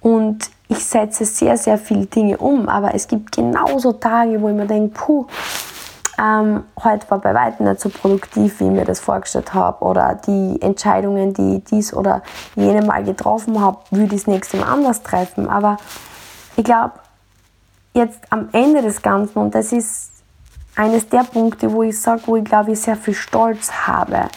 Und 0.00 0.50
ich 0.68 0.84
setze 0.84 1.24
sehr, 1.24 1.56
sehr 1.56 1.78
viele 1.78 2.06
Dinge 2.06 2.38
um, 2.38 2.68
aber 2.68 2.94
es 2.94 3.08
gibt 3.08 3.32
genauso 3.32 3.92
Tage, 3.92 4.40
wo 4.40 4.48
ich 4.48 4.54
mir 4.54 4.66
denke, 4.66 4.94
puh, 4.94 5.26
ähm, 6.18 6.64
heute 6.82 7.10
war 7.10 7.18
bei 7.18 7.34
weitem 7.34 7.66
nicht 7.66 7.80
so 7.80 7.88
produktiv, 7.88 8.60
wie 8.60 8.64
ich 8.64 8.70
mir 8.70 8.84
das 8.84 9.00
vorgestellt 9.00 9.54
habe. 9.54 9.84
Oder 9.84 10.20
die 10.26 10.60
Entscheidungen, 10.60 11.34
die 11.34 11.56
ich 11.56 11.64
dies 11.64 11.94
oder 11.94 12.22
jene 12.54 12.82
Mal 12.82 13.04
getroffen 13.04 13.60
habe, 13.60 13.78
würde 13.90 14.14
ich 14.14 14.22
das 14.22 14.26
nächste 14.26 14.58
Mal 14.58 14.66
anders 14.66 15.02
treffen. 15.02 15.48
Aber 15.48 15.78
ich 16.56 16.64
glaube, 16.64 16.92
jetzt 17.94 18.20
am 18.30 18.48
Ende 18.52 18.82
des 18.82 19.02
Ganzen, 19.02 19.38
und 19.38 19.54
das 19.54 19.72
ist 19.72 20.10
eines 20.74 21.08
der 21.08 21.24
Punkte, 21.24 21.72
wo 21.72 21.82
ich 21.82 22.00
sage, 22.00 22.22
wo 22.26 22.36
ich 22.36 22.44
glaube 22.44 22.72
ich 22.72 22.80
sehr 22.80 22.96
viel 22.96 23.14
Stolz 23.14 23.70
habe, 23.86 24.28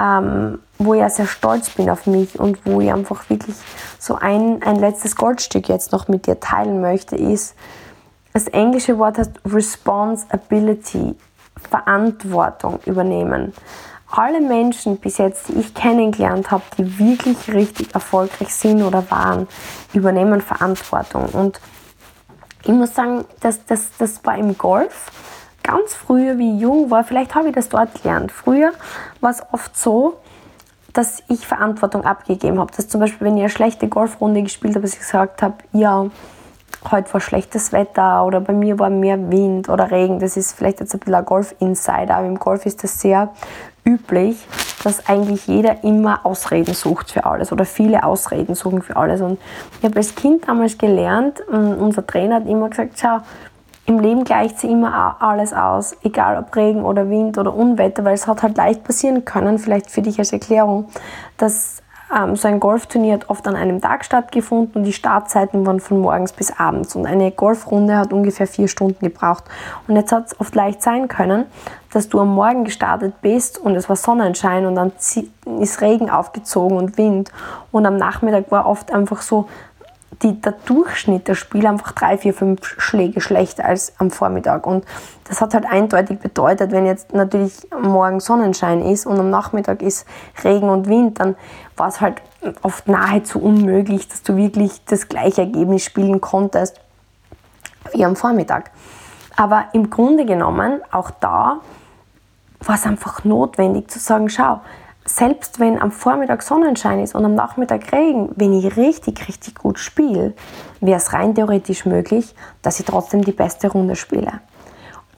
ähm, 0.00 0.60
wo 0.78 0.94
ich 0.94 1.00
ja 1.00 1.10
sehr 1.10 1.26
stolz 1.26 1.70
bin 1.70 1.90
auf 1.90 2.06
mich 2.06 2.38
und 2.38 2.64
wo 2.64 2.80
ich 2.80 2.90
einfach 2.90 3.28
wirklich 3.28 3.54
so 3.98 4.14
ein, 4.14 4.62
ein 4.62 4.76
letztes 4.76 5.14
Goldstück 5.14 5.68
jetzt 5.68 5.92
noch 5.92 6.08
mit 6.08 6.26
dir 6.26 6.40
teilen 6.40 6.80
möchte, 6.80 7.16
ist, 7.16 7.54
das 8.32 8.46
englische 8.46 8.96
Wort 8.98 9.18
heißt 9.18 9.32
Responsibility, 9.44 11.16
Verantwortung 11.68 12.78
übernehmen. 12.86 13.52
alle 14.12 14.40
Menschen 14.40 14.96
bis 14.96 15.18
jetzt, 15.18 15.48
die 15.48 15.60
ich 15.60 15.74
kennengelernt 15.74 16.50
habe, 16.50 16.64
die 16.78 16.98
wirklich 16.98 17.52
richtig 17.52 17.94
erfolgreich 17.94 18.52
sind 18.52 18.82
oder 18.82 19.08
waren, 19.10 19.46
übernehmen 19.92 20.40
Verantwortung. 20.40 21.26
Und 21.26 21.60
ich 22.64 22.72
muss 22.72 22.94
sagen, 22.94 23.24
das, 23.40 23.64
das, 23.66 23.90
das 23.98 24.24
war 24.24 24.36
im 24.36 24.56
Golf 24.58 25.10
ganz 25.70 25.94
früher, 25.94 26.36
wie 26.38 26.54
ich 26.56 26.60
jung 26.60 26.90
war, 26.90 27.04
vielleicht 27.04 27.34
habe 27.34 27.48
ich 27.48 27.54
das 27.54 27.68
dort 27.68 28.02
gelernt. 28.02 28.32
Früher 28.32 28.72
war 29.20 29.30
es 29.30 29.42
oft 29.52 29.76
so, 29.76 30.16
dass 30.92 31.22
ich 31.28 31.46
Verantwortung 31.46 32.04
abgegeben 32.04 32.58
habe. 32.58 32.72
Dass 32.76 32.88
zum 32.88 33.00
Beispiel, 33.00 33.26
wenn 33.26 33.36
ich 33.36 33.42
eine 33.44 33.50
schlechte 33.50 33.88
Golfrunde 33.88 34.42
gespielt 34.42 34.74
habe, 34.74 34.82
dass 34.82 34.94
ich 34.94 34.98
gesagt 34.98 35.42
habe, 35.42 35.54
ja, 35.72 36.06
heute 36.90 37.12
war 37.12 37.20
schlechtes 37.20 37.72
Wetter 37.72 38.24
oder 38.24 38.40
bei 38.40 38.52
mir 38.52 38.78
war 38.78 38.90
mehr 38.90 39.30
Wind 39.30 39.68
oder 39.68 39.90
Regen. 39.90 40.18
Das 40.18 40.36
ist 40.36 40.52
vielleicht 40.52 40.80
jetzt 40.80 40.94
ein 40.94 40.98
bisschen 40.98 41.14
ein 41.14 41.24
Golf-Insider, 41.24 42.16
aber 42.16 42.26
im 42.26 42.38
Golf 42.38 42.66
ist 42.66 42.82
das 42.82 43.00
sehr 43.00 43.28
üblich, 43.84 44.46
dass 44.82 45.08
eigentlich 45.08 45.46
jeder 45.46 45.84
immer 45.84 46.26
Ausreden 46.26 46.74
sucht 46.74 47.12
für 47.12 47.24
alles 47.24 47.52
oder 47.52 47.64
viele 47.64 48.02
Ausreden 48.02 48.54
suchen 48.54 48.82
für 48.82 48.96
alles. 48.96 49.20
Und 49.20 49.38
ich 49.78 49.84
habe 49.84 49.96
als 49.96 50.14
Kind 50.14 50.48
damals 50.48 50.76
gelernt, 50.78 51.40
unser 51.48 52.06
Trainer 52.06 52.36
hat 52.36 52.46
immer 52.46 52.68
gesagt, 52.68 52.98
schau, 53.00 53.20
im 53.86 53.98
Leben 53.98 54.24
gleicht 54.24 54.60
sich 54.60 54.70
immer 54.70 55.16
alles 55.20 55.52
aus, 55.52 55.96
egal 56.02 56.38
ob 56.38 56.54
Regen 56.54 56.84
oder 56.84 57.08
Wind 57.10 57.38
oder 57.38 57.54
Unwetter, 57.54 58.04
weil 58.04 58.14
es 58.14 58.26
hat 58.26 58.42
halt 58.42 58.56
leicht 58.56 58.84
passieren 58.84 59.24
können, 59.24 59.58
vielleicht 59.58 59.90
für 59.90 60.02
dich 60.02 60.18
als 60.18 60.32
Erklärung, 60.32 60.88
dass 61.38 61.82
ähm, 62.14 62.36
so 62.36 62.48
ein 62.48 62.60
Golfturnier 62.60 63.14
hat 63.14 63.30
oft 63.30 63.46
an 63.46 63.56
einem 63.56 63.80
Tag 63.80 64.04
stattgefunden 64.04 64.74
und 64.74 64.84
die 64.84 64.92
Startzeiten 64.92 65.64
waren 65.66 65.80
von 65.80 66.00
morgens 66.00 66.32
bis 66.32 66.50
abends 66.58 66.94
und 66.96 67.06
eine 67.06 67.30
Golfrunde 67.30 67.96
hat 67.96 68.12
ungefähr 68.12 68.46
vier 68.46 68.68
Stunden 68.68 69.04
gebraucht. 69.04 69.44
Und 69.86 69.96
jetzt 69.96 70.12
hat 70.12 70.26
es 70.26 70.40
oft 70.40 70.54
leicht 70.54 70.82
sein 70.82 71.08
können, 71.08 71.46
dass 71.92 72.08
du 72.08 72.20
am 72.20 72.34
Morgen 72.34 72.64
gestartet 72.64 73.20
bist 73.22 73.58
und 73.58 73.76
es 73.76 73.88
war 73.88 73.96
Sonnenschein 73.96 74.66
und 74.66 74.74
dann 74.74 74.92
ist 75.60 75.80
Regen 75.80 76.10
aufgezogen 76.10 76.76
und 76.76 76.98
Wind 76.98 77.30
und 77.70 77.86
am 77.86 77.96
Nachmittag 77.96 78.50
war 78.50 78.66
oft 78.66 78.92
einfach 78.92 79.22
so 79.22 79.48
die, 80.22 80.40
der 80.40 80.52
Durchschnitt 80.52 81.28
der 81.28 81.34
Spieler 81.34 81.70
einfach 81.70 81.92
drei, 81.92 82.18
vier, 82.18 82.34
fünf 82.34 82.60
Schläge 82.78 83.20
schlechter 83.20 83.64
als 83.64 83.92
am 83.98 84.10
Vormittag. 84.10 84.66
Und 84.66 84.84
das 85.24 85.40
hat 85.40 85.54
halt 85.54 85.64
eindeutig 85.64 86.18
bedeutet, 86.18 86.72
wenn 86.72 86.84
jetzt 86.84 87.14
natürlich 87.14 87.66
morgen 87.80 88.20
Sonnenschein 88.20 88.82
ist 88.82 89.06
und 89.06 89.18
am 89.18 89.30
Nachmittag 89.30 89.82
ist 89.82 90.06
Regen 90.44 90.68
und 90.68 90.88
Wind, 90.88 91.20
dann 91.20 91.36
war 91.76 91.88
es 91.88 92.00
halt 92.00 92.20
oft 92.62 92.88
nahezu 92.88 93.40
unmöglich, 93.40 94.08
dass 94.08 94.22
du 94.22 94.36
wirklich 94.36 94.84
das 94.84 95.08
gleiche 95.08 95.42
Ergebnis 95.42 95.84
spielen 95.84 96.20
konntest 96.20 96.80
wie 97.92 98.04
am 98.04 98.16
Vormittag. 98.16 98.70
Aber 99.36 99.66
im 99.72 99.88
Grunde 99.88 100.26
genommen, 100.26 100.80
auch 100.90 101.10
da 101.10 101.60
war 102.62 102.74
es 102.74 102.84
einfach 102.84 103.24
notwendig 103.24 103.90
zu 103.90 103.98
sagen, 103.98 104.28
schau, 104.28 104.60
selbst 105.04 105.58
wenn 105.58 105.80
am 105.80 105.90
Vormittag 105.90 106.42
Sonnenschein 106.42 107.00
ist 107.00 107.14
und 107.14 107.24
am 107.24 107.34
Nachmittag 107.34 107.92
Regen, 107.92 108.30
wenn 108.36 108.52
ich 108.52 108.76
richtig, 108.76 109.26
richtig 109.28 109.56
gut 109.56 109.78
spiele, 109.78 110.34
wäre 110.80 110.98
es 110.98 111.12
rein 111.12 111.34
theoretisch 111.34 111.84
möglich, 111.84 112.34
dass 112.62 112.80
ich 112.80 112.86
trotzdem 112.86 113.24
die 113.24 113.32
beste 113.32 113.68
Runde 113.68 113.96
spiele. 113.96 114.40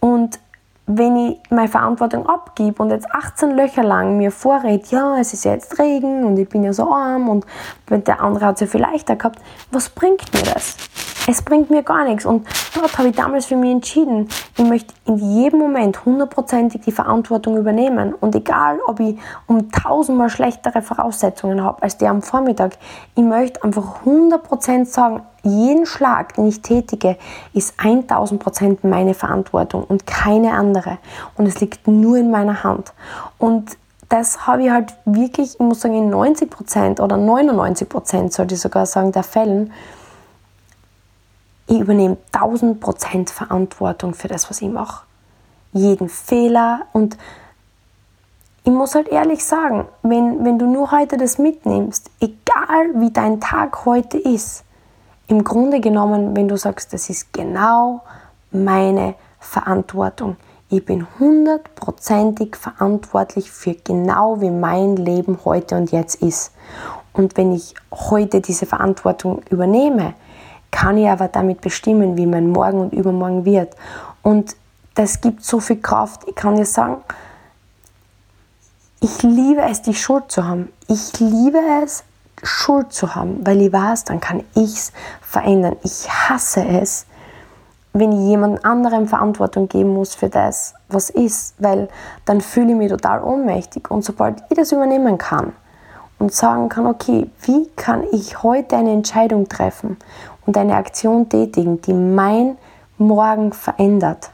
Und 0.01 0.39
wenn 0.87 1.17
ich 1.17 1.39
meine 1.51 1.69
Verantwortung 1.69 2.27
abgebe 2.27 2.83
und 2.83 2.91
jetzt 2.91 3.09
18 3.11 3.57
Löcher 3.57 3.85
lang 3.85 4.17
mir 4.17 4.33
vorrede, 4.33 4.85
ja, 4.91 5.19
es 5.19 5.33
ist 5.33 5.45
jetzt 5.45 5.79
Regen 5.79 6.25
und 6.25 6.37
ich 6.39 6.49
bin 6.49 6.65
ja 6.65 6.73
so 6.73 6.93
arm 6.93 7.29
und 7.29 7.47
der 7.89 8.21
andere 8.21 8.47
hat 8.47 8.57
es 8.57 8.63
ja 8.63 8.67
viel 8.67 8.81
leichter 8.81 9.17
gehabt, 9.17 9.39
was 9.71 9.89
bringt 9.89 10.33
mir 10.35 10.43
das? 10.43 10.77
Es 11.27 11.41
bringt 11.43 11.71
mir 11.71 11.83
gar 11.83 12.05
nichts. 12.05 12.27
Und 12.27 12.47
dort 12.75 12.99
habe 12.99 13.09
ich 13.09 13.17
damals 13.17 13.47
für 13.47 13.57
mich 13.57 13.71
entschieden, 13.71 14.29
ich 14.57 14.65
möchte 14.65 14.93
in 15.07 15.17
jedem 15.17 15.61
Moment 15.61 16.05
hundertprozentig 16.05 16.81
die 16.83 16.93
Verantwortung 16.93 17.57
übernehmen. 17.57 18.13
Und 18.15 18.35
egal, 18.35 18.81
ob 18.87 18.99
ich 18.99 19.17
um 19.47 19.71
tausendmal 19.71 20.31
schlechtere 20.31 20.83
Voraussetzungen 20.83 21.63
habe 21.63 21.83
als 21.83 21.97
der 21.97 22.11
am 22.11 22.23
Vormittag, 22.23 22.73
ich 23.15 23.23
möchte 23.23 23.63
einfach 23.63 24.05
100% 24.05 24.87
sagen, 24.87 25.23
jeden 25.45 25.87
Schlag, 25.87 26.35
den 26.35 26.47
ich 26.47 26.63
tätige, 26.63 27.17
ist 27.53 27.79
1000% 27.79 28.79
meine 28.83 29.15
Verantwortung 29.15 29.85
und 29.85 30.07
keine 30.07 30.53
andere. 30.53 30.99
Und 31.37 31.47
es 31.47 31.61
liegt 31.61 31.87
nur 31.87 32.17
in 32.17 32.31
meiner 32.31 32.65
Hand. 32.65 32.93
Und 33.39 33.77
das 34.09 34.47
habe 34.47 34.65
ich 34.65 34.71
halt 34.71 34.95
wirklich, 35.05 35.55
ich 35.55 35.61
muss 35.61 35.81
sagen, 35.81 35.95
in 35.95 36.13
90% 36.13 37.01
oder 37.01 37.17
99% 37.17 38.33
sollte 38.33 38.55
ich 38.55 38.61
sogar 38.61 38.87
sagen, 38.87 39.11
der 39.13 39.23
Fällen 39.23 39.73
ich 41.73 41.81
übernehme 41.81 42.19
1000% 42.33 43.31
Verantwortung 43.31 44.13
für 44.13 44.29
das, 44.29 44.51
was 44.51 44.61
ich 44.61 44.69
mache. 44.69 45.07
Jeden 45.73 46.11
Fehler 46.11 46.83
und 46.93 47.17
ich 48.65 48.73
muss 48.73 48.95
halt 48.95 49.09
ehrlich 49.09 49.45
sagen, 49.45 49.89
wenn, 50.03 50.45
wenn 50.45 50.59
du 50.59 50.67
nur 50.67 50.93
heute 50.93 51.17
das 51.17 51.39
mitnimmst, 51.39 52.11
egal 52.21 53.01
wie 53.01 53.11
dein 53.11 53.41
Tag 53.41 53.87
heute 53.87 54.19
ist, 54.19 54.65
im 55.29 55.43
Grunde 55.45 55.81
genommen, 55.81 56.37
wenn 56.37 56.47
du 56.47 56.57
sagst, 56.57 56.93
das 56.93 57.09
ist 57.09 57.33
genau 57.33 58.03
meine 58.51 59.15
Verantwortung. 59.41 60.37
Ich 60.69 60.85
bin 60.85 61.07
hundertprozentig 61.19 62.55
verantwortlich 62.55 63.51
für 63.51 63.75
genau 63.75 64.41
wie 64.43 64.51
mein 64.51 64.97
Leben 64.97 65.39
heute 65.45 65.77
und 65.77 65.91
jetzt 65.91 66.23
ist. 66.23 66.53
Und 67.15 67.37
wenn 67.37 67.53
ich 67.53 67.75
heute 67.91 68.41
diese 68.41 68.67
Verantwortung 68.67 69.43
übernehme, 69.51 70.15
kann 70.73 70.99
ich 70.99 71.09
aber 71.09 71.29
damit 71.29 71.61
bestimmen, 71.61 72.17
wie 72.17 72.27
mein 72.27 72.51
Morgen 72.51 72.81
und 72.81 72.93
Übermorgen 72.93 73.45
wird. 73.45 73.77
Und 74.23 74.57
das 74.95 75.21
gibt 75.21 75.45
so 75.45 75.61
viel 75.61 75.81
Kraft. 75.81 76.23
Ich 76.27 76.35
kann 76.35 76.57
dir 76.57 76.67
sagen, 76.67 76.97
ich 79.01 79.23
liebe 79.23 79.63
es, 79.63 79.83
die 79.83 79.95
Schuld 79.95 80.33
zu 80.33 80.45
haben. 80.45 80.73
Ich 80.89 81.21
liebe 81.21 81.59
es, 81.85 82.03
Schuld 82.43 82.93
zu 82.93 83.15
haben, 83.15 83.47
weil 83.47 83.61
ich 83.61 83.73
weiß, 83.73 84.05
dann 84.05 84.21
kann 84.21 84.43
ich 84.55 84.75
es 84.75 84.93
verändern. 85.21 85.77
Ich 85.85 86.11
hasse 86.11 86.65
es, 86.65 87.07
wenn 87.93 88.13
ich 88.13 88.29
jemand 88.29 88.65
anderem 88.65 89.07
Verantwortung 89.07 89.69
geben 89.69 89.95
muss 89.95 90.15
für 90.15 90.29
das, 90.29 90.75
was 90.89 91.11
ist, 91.11 91.55
weil 91.59 91.89
dann 92.25 92.41
fühle 92.41 92.73
ich 92.73 92.77
mich 92.77 92.91
total 92.91 93.23
ohnmächtig. 93.23 93.91
Und 93.91 94.05
sobald 94.05 94.43
ich 94.51 94.57
das 94.57 94.73
übernehmen 94.73 95.19
kann 95.19 95.53
und 96.19 96.33
sagen 96.33 96.69
kann, 96.69 96.87
okay, 96.87 97.31
wie 97.43 97.69
kann 97.77 98.05
ich 98.13 98.43
heute 98.43 98.77
eine 98.77 98.93
Entscheidung 98.93 99.49
treffen 99.49 99.97
und 100.47 100.57
eine 100.57 100.77
Aktion 100.77 101.29
tätigen, 101.29 101.81
die 101.83 101.93
mein 101.93 102.57
Morgen 102.99 103.53
verändert, 103.53 104.31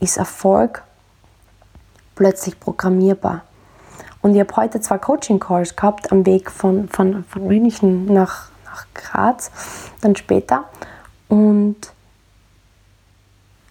ist 0.00 0.16
Erfolg 0.16 0.82
plötzlich 2.14 2.58
programmierbar. 2.58 3.42
Und 4.22 4.34
ich 4.34 4.40
habe 4.40 4.56
heute 4.56 4.80
zwei 4.80 4.98
Coaching-Calls 4.98 5.76
gehabt 5.76 6.10
am 6.10 6.24
Weg 6.24 6.50
von, 6.50 6.88
von, 6.88 7.24
von 7.24 7.46
München 7.46 8.06
nach, 8.06 8.48
nach 8.64 8.86
Graz, 8.94 9.50
dann 10.00 10.16
später. 10.16 10.64
Und 11.28 11.76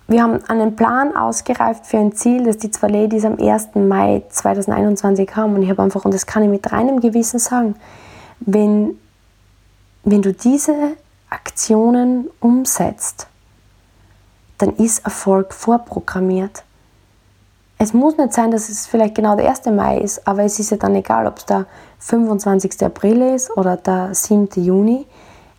wir 0.08 0.22
haben 0.22 0.44
einen 0.48 0.76
Plan 0.76 1.16
ausgereift 1.16 1.88
für 1.88 1.98
ein 1.98 2.14
Ziel, 2.14 2.44
das 2.44 2.58
die 2.58 2.70
zwei 2.70 2.88
Ladies 2.88 3.26
am 3.26 3.40
1. 3.40 3.70
Mai 3.76 4.22
2021 4.30 5.36
haben. 5.36 5.56
Und 5.56 5.64
ich 5.64 5.70
habe 5.70 5.82
einfach, 5.82 6.06
und 6.06 6.14
das 6.14 6.28
kann 6.28 6.44
ich 6.44 6.50
mit 6.50 6.72
reinem 6.72 7.00
Gewissen 7.00 7.40
sagen, 7.40 7.76
wenn, 8.40 9.00
wenn 10.04 10.22
du 10.22 10.34
diese 10.34 10.98
Aktionen 11.34 12.30
umsetzt, 12.40 13.28
dann 14.60 14.76
ist 14.76 15.04
Erfolg 15.04 15.54
vorprogrammiert. 15.54 16.64
Es 17.80 17.94
muss 17.94 18.18
nicht 18.18 18.34
sein, 18.34 18.52
dass 18.52 18.70
es 18.70 18.88
vielleicht 18.88 19.16
genau 19.16 19.36
der 19.36 19.50
1. 19.50 19.66
Mai 19.66 19.98
ist, 19.98 20.26
aber 20.28 20.44
es 20.44 20.60
ist 20.60 20.70
ja 20.70 20.78
dann 20.78 20.96
egal, 20.96 21.28
ob 21.28 21.40
es 21.40 21.46
der 21.46 21.66
25. 22.00 22.84
April 22.86 23.22
ist 23.22 23.50
oder 23.58 23.76
der 23.78 24.14
7. 24.14 24.48
Juni. 24.56 25.06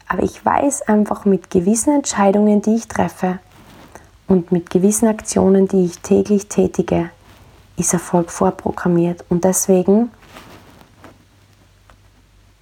Aber 0.08 0.22
ich 0.22 0.44
weiß 0.44 0.82
einfach 0.82 1.24
mit 1.24 1.50
gewissen 1.50 1.94
Entscheidungen, 1.94 2.62
die 2.62 2.76
ich 2.76 2.88
treffe 2.88 3.40
und 4.28 4.52
mit 4.52 4.70
gewissen 4.70 5.08
Aktionen, 5.08 5.66
die 5.68 5.86
ich 5.86 5.98
täglich 5.98 6.48
tätige, 6.48 7.10
ist 7.76 7.92
Erfolg 7.92 8.30
vorprogrammiert. 8.30 9.24
Und 9.28 9.44
deswegen 9.44 10.10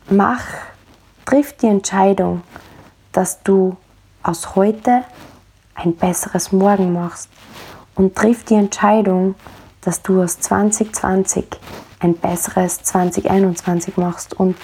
mach, 0.08 0.44
triff 1.24 1.52
die 1.54 1.66
Entscheidung, 1.66 2.42
dass 3.12 3.42
du 3.42 3.76
aus 4.22 4.56
heute 4.56 5.04
ein 5.74 5.96
besseres 5.96 6.52
Morgen 6.52 6.92
machst 6.92 7.28
und 7.94 8.16
triff 8.16 8.44
die 8.44 8.54
Entscheidung, 8.54 9.34
dass 9.80 10.02
du 10.02 10.22
aus 10.22 10.40
2020 10.40 11.46
ein 12.00 12.16
besseres 12.16 12.82
2021 12.82 13.96
machst. 13.96 14.34
Und 14.34 14.56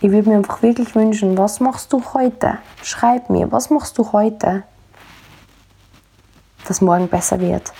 ich 0.00 0.10
würde 0.10 0.30
mir 0.30 0.36
einfach 0.36 0.62
wirklich 0.62 0.94
wünschen, 0.94 1.36
was 1.36 1.60
machst 1.60 1.92
du 1.92 2.02
heute? 2.14 2.58
Schreib 2.82 3.30
mir, 3.30 3.50
was 3.50 3.70
machst 3.70 3.98
du 3.98 4.12
heute, 4.12 4.62
dass 6.66 6.80
morgen 6.80 7.08
besser 7.08 7.40
wird? 7.40 7.72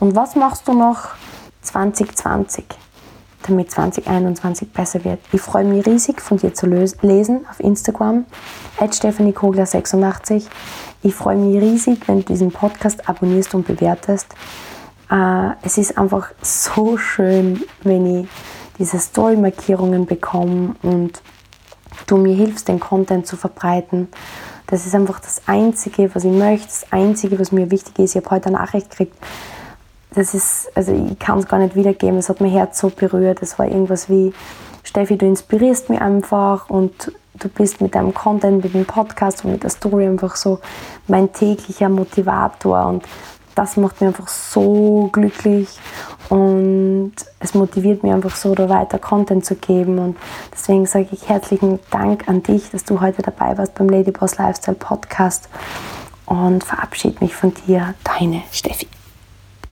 Und 0.00 0.14
was 0.14 0.36
machst 0.36 0.66
du 0.68 0.74
noch 0.74 1.10
2020? 1.62 2.64
Damit 3.42 3.70
2021 3.70 4.72
besser 4.72 5.04
wird. 5.04 5.20
Ich 5.32 5.40
freue 5.40 5.64
mich 5.64 5.86
riesig, 5.86 6.20
von 6.20 6.38
dir 6.38 6.54
zu 6.54 6.66
lesen 6.66 7.46
auf 7.50 7.60
Instagram, 7.60 8.24
Stephanie 8.90 9.32
Kogler 9.32 9.66
86 9.66 10.48
Ich 11.02 11.14
freue 11.14 11.36
mich 11.36 11.60
riesig, 11.60 12.06
wenn 12.08 12.18
du 12.18 12.24
diesen 12.24 12.50
Podcast 12.50 13.08
abonnierst 13.08 13.54
und 13.54 13.66
bewertest. 13.66 14.34
Äh, 15.10 15.50
es 15.62 15.78
ist 15.78 15.98
einfach 15.98 16.30
so 16.40 16.96
schön, 16.96 17.62
wenn 17.82 18.22
ich 18.22 18.28
diese 18.78 18.98
Story-Markierungen 18.98 20.06
bekomme 20.06 20.74
und 20.82 21.22
du 22.06 22.16
mir 22.16 22.34
hilfst, 22.34 22.68
den 22.68 22.80
Content 22.80 23.26
zu 23.26 23.36
verbreiten. 23.36 24.08
Das 24.66 24.86
ist 24.86 24.94
einfach 24.94 25.20
das 25.20 25.42
Einzige, 25.46 26.14
was 26.14 26.24
ich 26.24 26.32
möchte, 26.32 26.66
das 26.66 26.86
Einzige, 26.90 27.38
was 27.38 27.52
mir 27.52 27.70
wichtig 27.70 27.98
ist. 27.98 28.16
Ich 28.16 28.24
habe 28.24 28.34
heute 28.34 28.46
eine 28.46 28.56
Nachricht 28.58 28.90
gekriegt. 28.90 29.16
Das 30.14 30.34
ist, 30.34 30.70
also 30.74 30.92
ich 30.92 31.18
kann 31.18 31.38
es 31.38 31.48
gar 31.48 31.58
nicht 31.58 31.74
wiedergeben. 31.74 32.18
Es 32.18 32.28
hat 32.28 32.40
mein 32.40 32.50
Herz 32.50 32.78
so 32.78 32.90
berührt. 32.90 33.42
Es 33.42 33.58
war 33.58 33.66
irgendwas 33.66 34.08
wie, 34.08 34.32
Steffi, 34.82 35.16
du 35.16 35.26
inspirierst 35.26 35.90
mich 35.90 36.00
einfach 36.00 36.68
und 36.68 37.12
du 37.34 37.48
bist 37.48 37.80
mit 37.80 37.94
deinem 37.94 38.12
Content, 38.12 38.62
mit 38.62 38.74
dem 38.74 38.84
Podcast 38.84 39.44
und 39.44 39.52
mit 39.52 39.62
der 39.62 39.70
Story 39.70 40.06
einfach 40.06 40.36
so 40.36 40.60
mein 41.08 41.32
täglicher 41.32 41.88
Motivator 41.88 42.86
und 42.86 43.04
das 43.54 43.76
macht 43.76 44.00
mich 44.00 44.08
einfach 44.08 44.28
so 44.28 45.10
glücklich 45.12 45.68
und 46.28 47.12
es 47.40 47.54
motiviert 47.54 48.02
mich 48.02 48.12
einfach 48.12 48.34
so, 48.34 48.54
da 48.54 48.68
weiter 48.68 48.98
Content 48.98 49.44
zu 49.44 49.56
geben. 49.56 49.98
Und 49.98 50.16
deswegen 50.52 50.86
sage 50.86 51.08
ich 51.12 51.28
herzlichen 51.28 51.78
Dank 51.90 52.28
an 52.28 52.42
dich, 52.42 52.70
dass 52.70 52.84
du 52.84 53.00
heute 53.00 53.20
dabei 53.20 53.58
warst 53.58 53.74
beim 53.74 53.90
Ladyboss 53.90 54.38
Lifestyle 54.38 54.76
Podcast 54.76 55.50
und 56.24 56.64
verabschiede 56.64 57.16
mich 57.20 57.34
von 57.34 57.52
dir, 57.66 57.94
deine 58.04 58.42
Steffi. 58.50 58.88